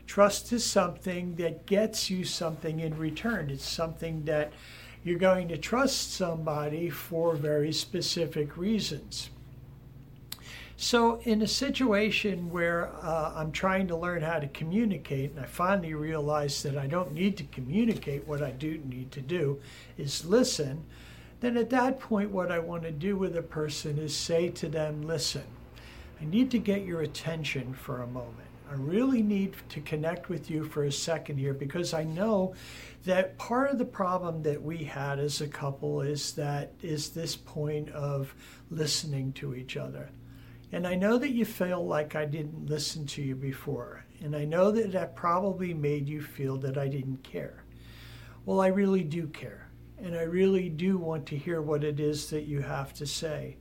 Trust 0.06 0.52
is 0.52 0.64
something 0.64 1.34
that 1.36 1.66
gets 1.66 2.10
you 2.10 2.24
something 2.24 2.80
in 2.80 2.96
return. 2.96 3.50
It's 3.50 3.68
something 3.68 4.24
that 4.26 4.52
you're 5.02 5.18
going 5.18 5.48
to 5.48 5.56
trust 5.56 6.12
somebody 6.12 6.90
for 6.90 7.34
very 7.34 7.72
specific 7.72 8.56
reasons. 8.56 9.30
So, 10.80 11.18
in 11.24 11.42
a 11.42 11.48
situation 11.48 12.50
where 12.52 12.86
uh, 13.02 13.32
I'm 13.34 13.50
trying 13.50 13.88
to 13.88 13.96
learn 13.96 14.22
how 14.22 14.38
to 14.38 14.46
communicate, 14.46 15.32
and 15.32 15.40
I 15.40 15.46
finally 15.46 15.92
realize 15.92 16.62
that 16.62 16.78
I 16.78 16.86
don't 16.86 17.12
need 17.12 17.36
to 17.38 17.44
communicate, 17.46 18.28
what 18.28 18.44
I 18.44 18.52
do 18.52 18.78
need 18.78 19.10
to 19.10 19.20
do 19.20 19.58
is 19.96 20.24
listen, 20.24 20.84
then 21.40 21.56
at 21.56 21.70
that 21.70 21.98
point, 21.98 22.30
what 22.30 22.52
I 22.52 22.60
want 22.60 22.84
to 22.84 22.92
do 22.92 23.16
with 23.16 23.36
a 23.36 23.42
person 23.42 23.98
is 23.98 24.14
say 24.14 24.50
to 24.50 24.68
them, 24.68 25.02
Listen, 25.02 25.42
I 26.20 26.24
need 26.26 26.48
to 26.52 26.60
get 26.60 26.84
your 26.84 27.00
attention 27.00 27.74
for 27.74 28.02
a 28.02 28.06
moment. 28.06 28.48
I 28.70 28.74
really 28.74 29.20
need 29.20 29.56
to 29.70 29.80
connect 29.80 30.28
with 30.28 30.48
you 30.48 30.62
for 30.62 30.84
a 30.84 30.92
second 30.92 31.38
here 31.38 31.54
because 31.54 31.92
I 31.92 32.04
know 32.04 32.54
that 33.04 33.36
part 33.36 33.72
of 33.72 33.78
the 33.78 33.84
problem 33.84 34.44
that 34.44 34.62
we 34.62 34.84
had 34.84 35.18
as 35.18 35.40
a 35.40 35.48
couple 35.48 36.02
is 36.02 36.34
that 36.34 36.70
is 36.82 37.10
this 37.10 37.34
point 37.34 37.88
of 37.88 38.32
listening 38.70 39.32
to 39.32 39.56
each 39.56 39.76
other. 39.76 40.10
And 40.70 40.86
I 40.86 40.94
know 40.94 41.16
that 41.18 41.30
you 41.30 41.44
feel 41.44 41.84
like 41.84 42.14
I 42.14 42.24
didn't 42.24 42.68
listen 42.68 43.06
to 43.06 43.22
you 43.22 43.34
before. 43.34 44.04
And 44.20 44.36
I 44.36 44.44
know 44.44 44.70
that 44.70 44.92
that 44.92 45.16
probably 45.16 45.72
made 45.72 46.08
you 46.08 46.20
feel 46.20 46.56
that 46.58 46.76
I 46.76 46.88
didn't 46.88 47.22
care. 47.22 47.64
Well, 48.44 48.60
I 48.60 48.68
really 48.68 49.02
do 49.02 49.26
care. 49.28 49.68
And 49.98 50.16
I 50.16 50.22
really 50.22 50.68
do 50.68 50.98
want 50.98 51.26
to 51.26 51.36
hear 51.36 51.62
what 51.62 51.84
it 51.84 51.98
is 51.98 52.30
that 52.30 52.44
you 52.44 52.60
have 52.60 52.92
to 52.94 53.06
say. 53.06 53.56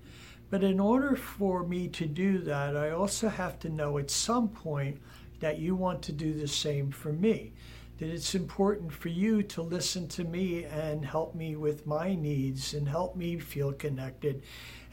But 0.50 0.64
in 0.64 0.80
order 0.80 1.16
for 1.16 1.64
me 1.64 1.88
to 1.90 2.06
do 2.06 2.40
that, 2.40 2.78
I 2.78 2.92
also 2.92 3.28
have 3.28 3.60
to 3.60 3.70
know 3.70 3.98
at 3.98 4.12
some 4.12 4.50
point 4.50 5.02
that 5.40 5.60
you 5.60 5.76
want 5.76 6.02
to 6.04 6.12
do 6.12 6.34
the 6.34 6.48
same 6.48 6.92
for 6.92 7.12
me. 7.12 7.54
That 7.98 8.10
it's 8.10 8.36
important 8.36 8.94
for 8.94 9.10
you 9.10 9.42
to 9.44 9.62
listen 9.64 10.08
to 10.10 10.24
me 10.24 10.66
and 10.66 11.04
help 11.04 11.34
me 11.34 11.56
with 11.56 11.88
my 11.88 12.14
needs 12.14 12.76
and 12.76 12.88
help 12.88 13.16
me 13.16 13.40
feel 13.40 13.74
connected 13.74 14.44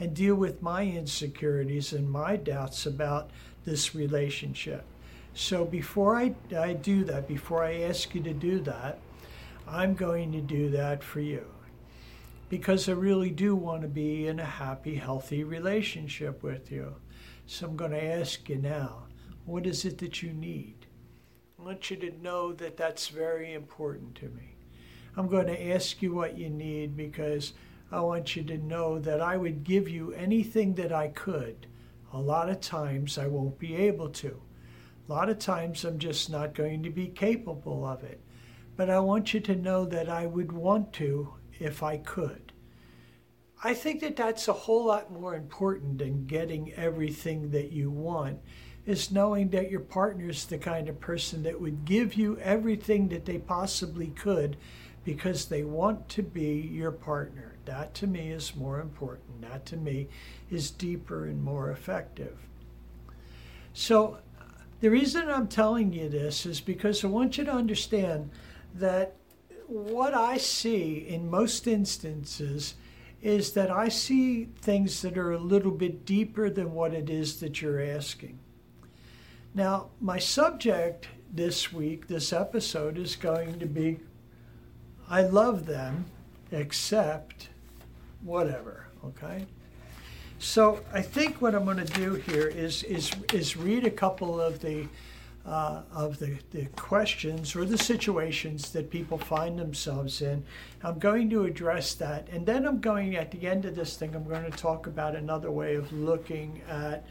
and 0.01 0.15
deal 0.15 0.35
with 0.37 0.63
my 0.63 0.85
insecurities 0.87 1.93
and 1.93 2.11
my 2.11 2.37
doubts 2.37 2.87
about 2.87 3.31
this 3.67 3.95
relationship. 3.95 4.85
So 5.35 5.65
before 5.65 6.17
I, 6.17 6.35
I 6.57 6.73
do 6.73 7.05
that, 7.05 7.29
before 7.29 7.63
I 7.65 7.83
ask 7.83 8.15
you 8.15 8.23
to 8.23 8.33
do 8.33 8.61
that, 8.61 8.99
I'm 9.67 9.95
going 9.95 10.33
to 10.33 10.41
do 10.41 10.71
that 10.71 11.03
for 11.03 11.21
you. 11.21 11.45
Because 12.49 12.89
I 12.89 12.93
really 12.93 13.31
do 13.31 13.57
want 13.57 13.83
to 13.83 13.89
be 13.89 14.29
in 14.29 14.39
a 14.39 14.45
happy, 14.45 14.95
healthy 14.95 15.43
relationship 15.43 16.43
with 16.43 16.71
you. 16.71 16.95
So 17.47 17.67
I'm 17.67 17.77
going 17.77 17.91
to 17.91 18.03
ask 18.03 18.49
you 18.49 18.57
now 18.57 19.05
what 19.45 19.67
is 19.67 19.85
it 19.85 19.99
that 19.99 20.23
you 20.23 20.33
need? 20.33 20.84
I 21.65 21.67
want 21.69 21.91
you 21.91 21.97
to 21.97 22.23
know 22.23 22.53
that 22.53 22.77
that's 22.77 23.09
very 23.09 23.55
important 23.55 24.17
to 24.17 24.27
me. 24.27 24.57
I'm 25.17 25.29
going 25.29 25.47
to 25.47 25.73
ask 25.73 26.03
you 26.03 26.15
what 26.15 26.37
you 26.37 26.51
need 26.51 26.95
because 26.95 27.55
I 27.91 28.01
want 28.01 28.37
you 28.37 28.43
to 28.43 28.59
know 28.59 28.99
that 28.99 29.23
I 29.23 29.39
would 29.39 29.65
give 29.65 29.89
you 29.89 30.13
anything 30.13 30.75
that 30.75 30.93
I 30.93 31.09
could. 31.09 31.67
A 32.13 32.21
lot 32.21 32.51
of 32.51 32.61
times 32.61 33.17
I 33.17 33.29
won't 33.29 33.59
be 33.59 33.77
able 33.77 34.11
to. 34.11 34.43
A 35.09 35.11
lot 35.11 35.31
of 35.31 35.39
times 35.39 35.87
I'm 35.87 35.99
just 35.99 36.29
not 36.29 36.53
going 36.53 36.83
to 36.83 36.91
be 36.91 37.07
capable 37.07 37.87
of 37.87 38.05
it. 38.05 38.21
But 38.77 38.91
I 38.91 39.01
want 39.01 39.33
you 39.33 39.41
to 39.41 39.57
know 39.57 39.87
that 39.87 40.11
I 40.11 40.27
would 40.27 40.53
want 40.53 40.93
to 40.95 41.33
if 41.61 41.83
I 41.83 41.97
could. 41.97 42.53
I 43.63 43.73
think 43.73 44.03
that 44.03 44.17
that's 44.17 44.49
a 44.49 44.53
whole 44.53 44.85
lot 44.85 45.11
more 45.11 45.35
important 45.35 45.97
than 45.97 46.27
getting 46.27 46.75
everything 46.75 47.53
that 47.53 47.73
you 47.73 47.91
want 47.91 48.41
is 48.87 49.11
knowing 49.11 49.49
that 49.49 49.71
your 49.71 49.81
partner 49.81 50.29
is 50.29 50.45
the 50.47 50.59
kind 50.59 50.89
of 50.89 51.01
person 51.01 51.43
that 51.43 51.61
would 51.61 51.85
give 51.85 52.15
you 52.15 52.39
everything 52.39 53.09
that 53.09 53.25
they 53.25 53.39
possibly 53.39 54.09
could 54.09 54.57
because 55.05 55.47
they 55.47 55.63
want 55.63 56.09
to 56.09 56.23
be 56.23 56.69
your 56.73 56.91
partner. 56.91 57.55
That 57.65 57.95
to 57.95 58.07
me 58.07 58.31
is 58.31 58.57
more 58.57 58.81
important. 58.81 59.43
That 59.43 59.65
to 59.67 59.77
me 59.77 60.09
is 60.51 60.71
deeper 60.71 61.27
and 61.27 61.43
more 61.43 61.71
effective. 61.71 62.37
So, 63.73 64.19
the 64.81 64.91
reason 64.91 65.31
I'm 65.31 65.49
telling 65.49 65.93
you 65.93 66.09
this 66.09 66.45
is 66.45 66.61
because 66.61 67.05
I 67.05 67.09
want 67.09 67.39
you 67.39 67.45
to 67.45 67.53
understand 67.53 68.31
that 68.75 69.15
what 69.67 70.13
I 70.15 70.37
see 70.37 71.07
in 71.09 71.31
most 71.31 71.67
instances 71.67 72.75
is 73.23 73.53
that 73.53 73.71
I 73.71 73.89
see 73.89 74.45
things 74.61 75.01
that 75.01 75.17
are 75.17 75.33
a 75.33 75.39
little 75.39 75.71
bit 75.71 76.05
deeper 76.05 76.51
than 76.51 76.75
what 76.75 76.93
it 76.93 77.09
is 77.09 77.41
that 77.41 77.63
you're 77.63 77.81
asking. 77.81 78.39
Now, 79.55 79.91
my 80.01 80.19
subject 80.19 81.07
this 81.33 81.73
week, 81.73 82.09
this 82.09 82.33
episode, 82.33 82.99
is 82.99 83.15
going 83.15 83.61
to 83.61 83.67
be 83.67 84.01
I 85.09 85.23
love 85.23 85.67
them, 85.67 86.07
except 86.51 87.51
whatever, 88.23 88.89
okay? 89.05 89.47
So 90.39 90.83
I 90.93 91.03
think 91.03 91.41
what 91.41 91.55
I'm 91.55 91.65
going 91.65 91.77
to 91.77 91.85
do 91.85 92.15
here 92.15 92.49
is, 92.49 92.83
is, 92.85 93.13
is 93.33 93.57
read 93.57 93.87
a 93.87 93.91
couple 93.91 94.41
of 94.41 94.61
the 94.61 94.89
uh, 95.47 95.83
of 95.93 96.19
the, 96.19 96.39
the 96.53 96.65
questions 96.75 97.55
or 97.55 97.67
the 97.67 97.77
situations 97.77 98.71
that 98.71 98.91
people 98.91 99.19
find 99.19 99.59
themselves 99.59 100.23
in. 100.23 100.43
I'm 100.83 100.99
going 100.99 101.29
to 101.31 101.45
address 101.45 101.93
that. 101.97 102.29
And 102.31 102.47
then 102.47 102.67
I'm 102.67 102.81
going, 102.81 103.17
at 103.17 103.31
the 103.31 103.47
end 103.47 103.67
of 103.67 103.75
this 103.75 103.99
thing, 103.99 104.15
I'm 104.15 104.25
going 104.25 104.51
to 104.51 104.57
talk 104.57 104.87
about 104.87 105.15
another 105.15 105.51
way 105.51 105.75
of 105.75 105.93
looking 105.93 106.63
at 106.67 107.05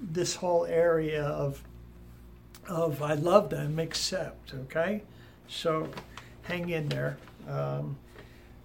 this 0.00 0.36
whole 0.36 0.64
area 0.66 1.24
of, 1.24 1.62
of 2.68 3.02
I 3.02 3.14
love 3.14 3.50
them, 3.50 3.78
except, 3.78 4.54
okay? 4.54 5.02
So 5.48 5.88
hang 6.42 6.70
in 6.70 6.88
there. 6.88 7.18
Um, 7.48 7.96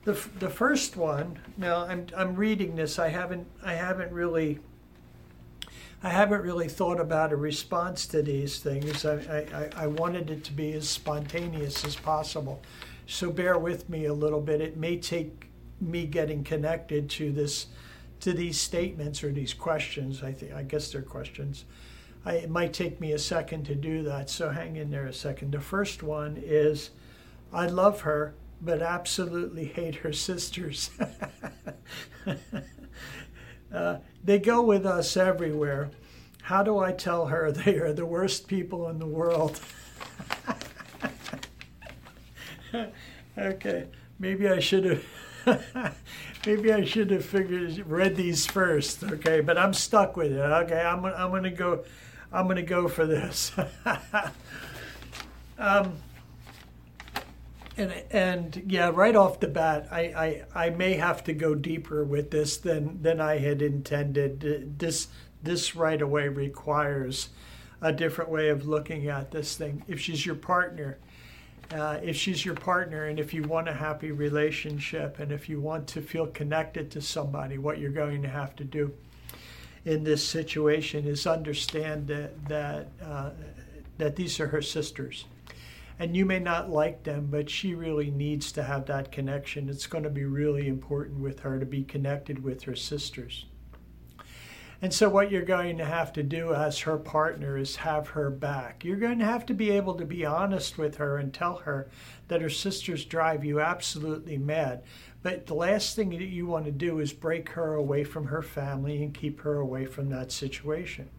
the, 0.04 0.14
the 0.40 0.50
first 0.50 0.98
one, 0.98 1.40
now 1.58 1.86
I'm, 1.86 2.08
I'm 2.16 2.36
reading 2.36 2.76
this, 2.76 2.98
I 2.98 3.10
haven't, 3.10 3.48
I 3.64 3.74
haven't 3.74 4.12
really 4.12 4.60
I 6.04 6.10
haven't 6.10 6.42
really 6.42 6.68
thought 6.68 7.00
about 7.00 7.32
a 7.32 7.36
response 7.36 8.08
to 8.08 8.24
these 8.24 8.58
things. 8.58 9.06
I, 9.06 9.70
I, 9.78 9.84
I 9.84 9.88
wanted 9.88 10.32
it 10.32 10.44
to 10.46 10.52
be 10.52 10.74
as 10.74 10.90
spontaneous 10.90 11.86
as 11.86 11.96
possible. 11.96 12.60
So 13.06 13.30
bear 13.30 13.58
with 13.60 13.88
me 13.88 14.06
a 14.06 14.14
little 14.14 14.42
bit. 14.42 14.62
It 14.62 14.78
may 14.78 14.98
take 14.98 15.50
me 15.80 16.08
getting 16.08 16.44
connected 16.44 17.08
to 17.12 17.32
this 17.32 17.68
to 18.22 18.34
these 18.34 18.60
statements 18.60 19.24
or 19.24 19.32
these 19.32 19.54
questions. 19.54 20.24
I 20.24 20.32
think 20.32 20.54
I 20.54 20.64
guess 20.64 20.92
they're 20.92 21.02
questions. 21.02 21.66
I, 22.24 22.36
it 22.36 22.50
might 22.50 22.74
take 22.74 23.02
me 23.02 23.12
a 23.12 23.20
second 23.20 23.66
to 23.66 23.76
do 23.76 24.04
that, 24.04 24.30
so 24.30 24.50
hang 24.50 24.76
in 24.76 24.92
there 24.92 25.08
a 25.08 25.14
second. 25.14 25.52
The 25.52 25.60
first 25.60 26.04
one 26.04 26.42
is 26.44 26.92
I 27.52 27.68
love 27.68 28.02
her, 28.02 28.36
but 28.62 28.82
absolutely 28.82 29.66
hate 29.66 29.96
her 29.96 30.14
sisters. 30.14 30.92
uh, 33.74 33.98
they 34.24 34.40
go 34.40 34.62
with 34.62 34.86
us 34.86 35.18
everywhere. 35.18 35.90
How 36.44 36.62
do 36.64 36.78
I 36.78 36.92
tell 36.92 37.26
her 37.28 37.52
they 37.66 37.78
are 37.78 37.94
the 37.94 38.06
worst 38.06 38.48
people 38.48 38.88
in 38.90 39.00
the 39.00 39.08
world? 39.08 39.60
okay, 43.38 43.88
maybe 44.20 44.48
I 44.48 44.60
should 44.60 44.86
have. 44.86 45.04
maybe 46.46 46.72
I 46.72 46.84
should 46.86 47.12
have 47.12 47.26
figured 47.26 47.84
read 47.88 48.16
these 48.16 48.46
first. 48.46 49.04
Okay, 49.04 49.42
but 49.42 49.58
I'm 49.58 49.74
stuck 49.74 50.16
with 50.18 50.32
it. 50.32 50.40
Okay, 50.40 50.82
I'm 50.82 51.06
I'm 51.06 51.32
gonna 51.32 51.52
go. 51.52 51.84
I'm 52.32 52.48
gonna 52.48 52.62
go 52.62 52.88
for 52.88 53.06
this. 53.06 53.52
um, 55.58 55.98
and 57.78 58.04
and 58.12 58.64
yeah, 58.68 58.92
right 58.94 59.16
off 59.16 59.40
the 59.40 59.48
bat, 59.48 59.88
I, 59.92 60.44
I 60.54 60.66
I 60.68 60.70
may 60.70 60.94
have 60.94 61.24
to 61.26 61.34
go 61.34 61.56
deeper 61.56 62.04
with 62.04 62.32
this 62.32 62.58
than 62.58 63.02
than 63.02 63.20
I 63.20 63.38
had 63.40 63.62
intended. 63.62 64.80
This 64.80 65.08
this 65.44 65.76
right 65.76 66.02
away 66.02 66.28
requires 66.28 67.30
a 67.82 67.92
different 67.92 68.30
way 68.30 68.50
of 68.50 68.68
looking 68.68 69.08
at 69.08 69.32
this 69.32 69.56
thing. 69.56 69.84
If 69.88 70.00
she's 70.00 70.26
your 70.26 70.36
partner, 70.36 71.00
uh, 71.74 72.00
if 72.04 72.16
she's 72.16 72.44
your 72.46 72.56
partner, 72.56 73.06
and 73.06 73.20
if 73.20 73.34
you 73.34 73.44
want 73.44 73.70
a 73.70 73.74
happy 73.74 74.12
relationship, 74.12 75.20
and 75.20 75.32
if 75.32 75.48
you 75.48 75.60
want 75.60 75.88
to 75.88 76.02
feel 76.02 76.28
connected 76.28 76.92
to 76.92 77.02
somebody, 77.02 77.58
what 77.58 77.80
you're 77.80 77.92
going 77.92 78.22
to 78.22 78.30
have 78.30 78.56
to 78.58 78.64
do 78.64 78.94
in 79.86 80.04
this 80.04 80.26
situation 80.28 81.08
is 81.08 81.26
understand 81.26 82.08
that 82.08 82.46
that 82.46 82.88
uh, 83.02 83.32
that 83.98 84.16
these 84.16 84.40
are 84.40 84.48
her 84.48 84.62
sisters 84.62 85.26
and 86.02 86.18
you 86.18 86.26
may 86.26 86.40
not 86.40 86.68
like 86.68 87.04
them, 87.04 87.28
but 87.30 87.48
she 87.48 87.76
really 87.76 88.10
needs 88.10 88.52
to 88.54 88.64
have 88.64 88.88
that 88.88 89.12
connection. 89.12 89.70
It's 89.70 89.86
going 89.86 90.04
to 90.04 90.10
be 90.10 90.26
really 90.26 90.68
important 90.68 91.20
with 91.20 91.42
her 91.42 91.60
to 91.60 91.66
be 91.68 91.84
connected 91.84 92.44
with 92.44 92.64
her 92.64 92.76
sisters. 92.76 93.46
And 94.84 94.92
so, 94.92 95.10
what 95.10 95.30
you're 95.30 95.44
going 95.44 95.78
to 95.78 95.86
have 95.86 96.12
to 96.14 96.24
do 96.24 96.56
as 96.56 96.80
her 96.80 96.98
partner 96.98 97.56
is 97.56 97.76
have 97.78 98.10
her 98.10 98.32
back. 98.32 98.84
You're 98.84 98.98
going 98.98 99.20
to 99.20 99.26
have 99.26 99.46
to 99.46 99.54
be 99.54 99.70
able 99.70 99.94
to 99.96 100.06
be 100.06 100.26
honest 100.26 100.80
with 100.80 100.96
her 100.98 101.18
and 101.18 101.32
tell 101.32 101.58
her 101.58 101.88
that 102.30 102.42
her 102.42 102.50
sisters 102.50 103.06
drive 103.06 103.46
you 103.46 103.62
absolutely 103.62 104.40
mad. 104.40 104.82
But 105.22 105.46
the 105.46 105.54
last 105.54 105.96
thing 105.96 106.10
that 106.10 106.24
you 106.24 106.48
want 106.48 106.66
to 106.66 106.72
do 106.72 107.00
is 107.00 107.14
break 107.14 107.50
her 107.50 107.76
away 107.76 108.04
from 108.04 108.26
her 108.26 108.42
family 108.42 109.04
and 109.04 109.14
keep 109.14 109.42
her 109.42 109.58
away 109.58 109.86
from 109.86 110.10
that 110.10 110.32
situation 110.32 111.10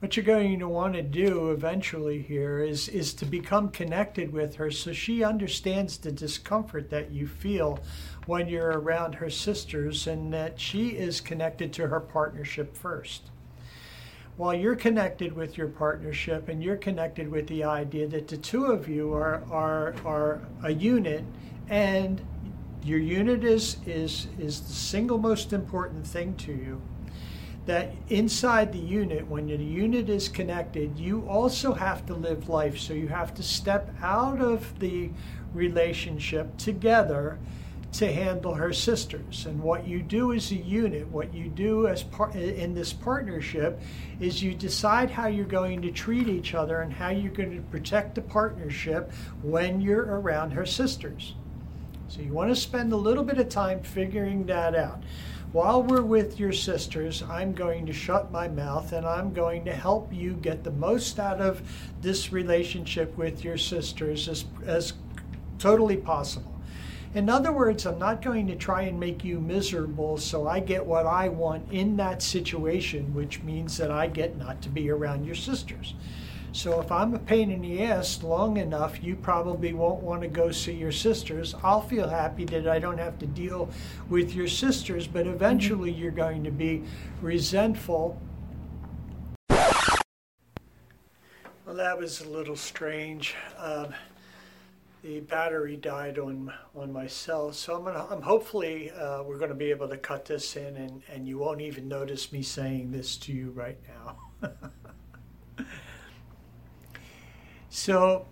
what 0.00 0.16
you're 0.16 0.24
going 0.24 0.60
to 0.60 0.68
want 0.68 0.94
to 0.94 1.02
do 1.02 1.50
eventually 1.50 2.22
here 2.22 2.60
is 2.60 2.88
is 2.88 3.12
to 3.14 3.24
become 3.24 3.68
connected 3.68 4.32
with 4.32 4.54
her 4.54 4.70
so 4.70 4.92
she 4.92 5.24
understands 5.24 5.98
the 5.98 6.12
discomfort 6.12 6.88
that 6.90 7.10
you 7.10 7.26
feel 7.26 7.80
when 8.28 8.46
you're 8.46 8.78
around 8.78 9.14
her 9.14 9.30
sisters 9.30 10.06
and 10.06 10.34
that 10.34 10.60
she 10.60 10.88
is 10.90 11.18
connected 11.18 11.72
to 11.72 11.86
her 11.88 11.98
partnership 11.98 12.76
first 12.76 13.30
while 14.36 14.54
you're 14.54 14.76
connected 14.76 15.32
with 15.32 15.56
your 15.56 15.66
partnership 15.66 16.46
and 16.50 16.62
you're 16.62 16.76
connected 16.76 17.26
with 17.26 17.46
the 17.46 17.64
idea 17.64 18.06
that 18.06 18.28
the 18.28 18.36
two 18.36 18.66
of 18.66 18.86
you 18.86 19.14
are 19.14 19.42
are 19.50 19.94
are 20.04 20.42
a 20.62 20.70
unit 20.70 21.24
and 21.70 22.20
your 22.84 22.98
unit 22.98 23.42
is 23.44 23.78
is 23.86 24.26
is 24.38 24.60
the 24.60 24.74
single 24.74 25.16
most 25.16 25.54
important 25.54 26.06
thing 26.06 26.34
to 26.34 26.52
you 26.52 26.82
that 27.64 27.92
inside 28.08 28.72
the 28.72 28.78
unit, 28.78 29.28
when 29.28 29.46
the 29.46 29.56
unit 29.56 30.08
is 30.08 30.26
connected, 30.26 30.98
you 30.98 31.20
also 31.28 31.74
have 31.74 32.06
to 32.06 32.14
live 32.14 32.48
life. 32.48 32.78
So 32.78 32.94
you 32.94 33.08
have 33.08 33.34
to 33.34 33.42
step 33.42 33.94
out 34.00 34.40
of 34.40 34.78
the 34.78 35.10
relationship 35.52 36.56
together 36.56 37.38
to 37.98 38.12
handle 38.12 38.54
her 38.54 38.72
sisters. 38.72 39.46
And 39.46 39.60
what 39.60 39.84
you 39.84 40.02
do 40.02 40.32
as 40.32 40.52
a 40.52 40.54
unit, 40.54 41.08
what 41.08 41.34
you 41.34 41.48
do 41.48 41.88
as 41.88 42.04
part 42.04 42.36
in 42.36 42.72
this 42.72 42.92
partnership, 42.92 43.80
is 44.20 44.40
you 44.40 44.54
decide 44.54 45.10
how 45.10 45.26
you're 45.26 45.44
going 45.44 45.82
to 45.82 45.90
treat 45.90 46.28
each 46.28 46.54
other 46.54 46.80
and 46.82 46.92
how 46.92 47.10
you're 47.10 47.32
going 47.32 47.56
to 47.56 47.62
protect 47.70 48.14
the 48.14 48.20
partnership 48.20 49.10
when 49.42 49.80
you're 49.80 50.20
around 50.20 50.52
her 50.52 50.64
sisters. 50.64 51.34
So 52.06 52.20
you 52.20 52.32
want 52.32 52.50
to 52.50 52.56
spend 52.56 52.92
a 52.92 52.96
little 52.96 53.24
bit 53.24 53.38
of 53.38 53.48
time 53.48 53.82
figuring 53.82 54.46
that 54.46 54.76
out. 54.76 55.02
While 55.50 55.82
we're 55.82 56.02
with 56.02 56.38
your 56.38 56.52
sisters, 56.52 57.24
I'm 57.24 57.52
going 57.52 57.84
to 57.86 57.92
shut 57.92 58.30
my 58.30 58.46
mouth 58.46 58.92
and 58.92 59.04
I'm 59.06 59.32
going 59.32 59.64
to 59.64 59.74
help 59.74 60.12
you 60.12 60.34
get 60.34 60.62
the 60.62 60.70
most 60.70 61.18
out 61.18 61.40
of 61.40 61.62
this 62.00 62.32
relationship 62.32 63.16
with 63.18 63.42
your 63.42 63.58
sisters 63.58 64.28
as, 64.28 64.44
as 64.66 64.92
totally 65.58 65.96
possible. 65.96 66.57
In 67.14 67.30
other 67.30 67.52
words, 67.52 67.86
I'm 67.86 67.98
not 67.98 68.22
going 68.22 68.46
to 68.48 68.56
try 68.56 68.82
and 68.82 69.00
make 69.00 69.24
you 69.24 69.40
miserable 69.40 70.18
so 70.18 70.46
I 70.46 70.60
get 70.60 70.84
what 70.84 71.06
I 71.06 71.28
want 71.28 71.72
in 71.72 71.96
that 71.96 72.22
situation, 72.22 73.14
which 73.14 73.42
means 73.42 73.76
that 73.78 73.90
I 73.90 74.08
get 74.08 74.36
not 74.36 74.60
to 74.62 74.68
be 74.68 74.90
around 74.90 75.24
your 75.24 75.34
sisters. 75.34 75.94
So 76.52 76.80
if 76.80 76.90
I'm 76.90 77.14
a 77.14 77.18
pain 77.18 77.50
in 77.50 77.60
the 77.60 77.82
ass 77.82 78.22
long 78.22 78.56
enough, 78.56 79.02
you 79.02 79.16
probably 79.16 79.72
won't 79.72 80.02
want 80.02 80.22
to 80.22 80.28
go 80.28 80.50
see 80.50 80.72
your 80.72 80.92
sisters. 80.92 81.54
I'll 81.62 81.82
feel 81.82 82.08
happy 82.08 82.44
that 82.46 82.66
I 82.66 82.78
don't 82.78 82.98
have 82.98 83.18
to 83.20 83.26
deal 83.26 83.68
with 84.08 84.34
your 84.34 84.48
sisters, 84.48 85.06
but 85.06 85.24
mm-hmm. 85.24 85.34
eventually 85.34 85.92
you're 85.92 86.10
going 86.10 86.44
to 86.44 86.50
be 86.50 86.84
resentful. 87.20 88.20
Well, 89.50 91.76
that 91.76 91.98
was 91.98 92.22
a 92.22 92.28
little 92.28 92.56
strange. 92.56 93.34
Uh, 93.58 93.88
the 95.02 95.20
battery 95.20 95.76
died 95.76 96.18
on 96.18 96.52
on 96.74 96.92
my 96.92 97.06
cell, 97.06 97.52
so 97.52 97.76
I'm 97.76 97.84
gonna. 97.84 98.06
I'm 98.10 98.22
hopefully 98.22 98.90
uh, 98.90 99.22
we're 99.22 99.38
going 99.38 99.50
to 99.50 99.54
be 99.54 99.70
able 99.70 99.88
to 99.88 99.96
cut 99.96 100.24
this 100.24 100.56
in, 100.56 100.76
and 100.76 101.02
and 101.12 101.26
you 101.26 101.38
won't 101.38 101.60
even 101.60 101.88
notice 101.88 102.32
me 102.32 102.42
saying 102.42 102.90
this 102.90 103.16
to 103.18 103.32
you 103.32 103.50
right 103.50 103.78
now. 104.42 104.50
so 107.70 108.26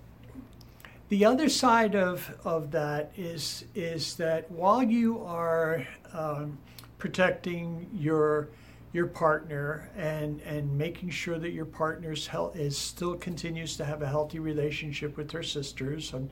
the 1.09 1.25
other 1.25 1.49
side 1.49 1.95
of, 1.95 2.37
of 2.45 2.73
that 2.73 3.13
is 3.17 3.65
is 3.75 4.17
that 4.17 4.51
while 4.51 4.83
you 4.83 5.23
are 5.25 5.87
um, 6.13 6.59
protecting 6.99 7.89
your 7.95 8.49
your 8.93 9.07
partner 9.07 9.91
and 9.97 10.41
and 10.43 10.77
making 10.77 11.11
sure 11.11 11.39
that 11.39 11.51
your 11.51 11.65
partner's 11.65 12.27
health 12.27 12.57
is 12.57 12.77
still 12.77 13.15
continues 13.17 13.77
to 13.77 13.85
have 13.85 14.03
a 14.03 14.09
healthy 14.09 14.39
relationship 14.39 15.17
with 15.17 15.31
her 15.31 15.43
sisters 15.43 16.13
and 16.13 16.31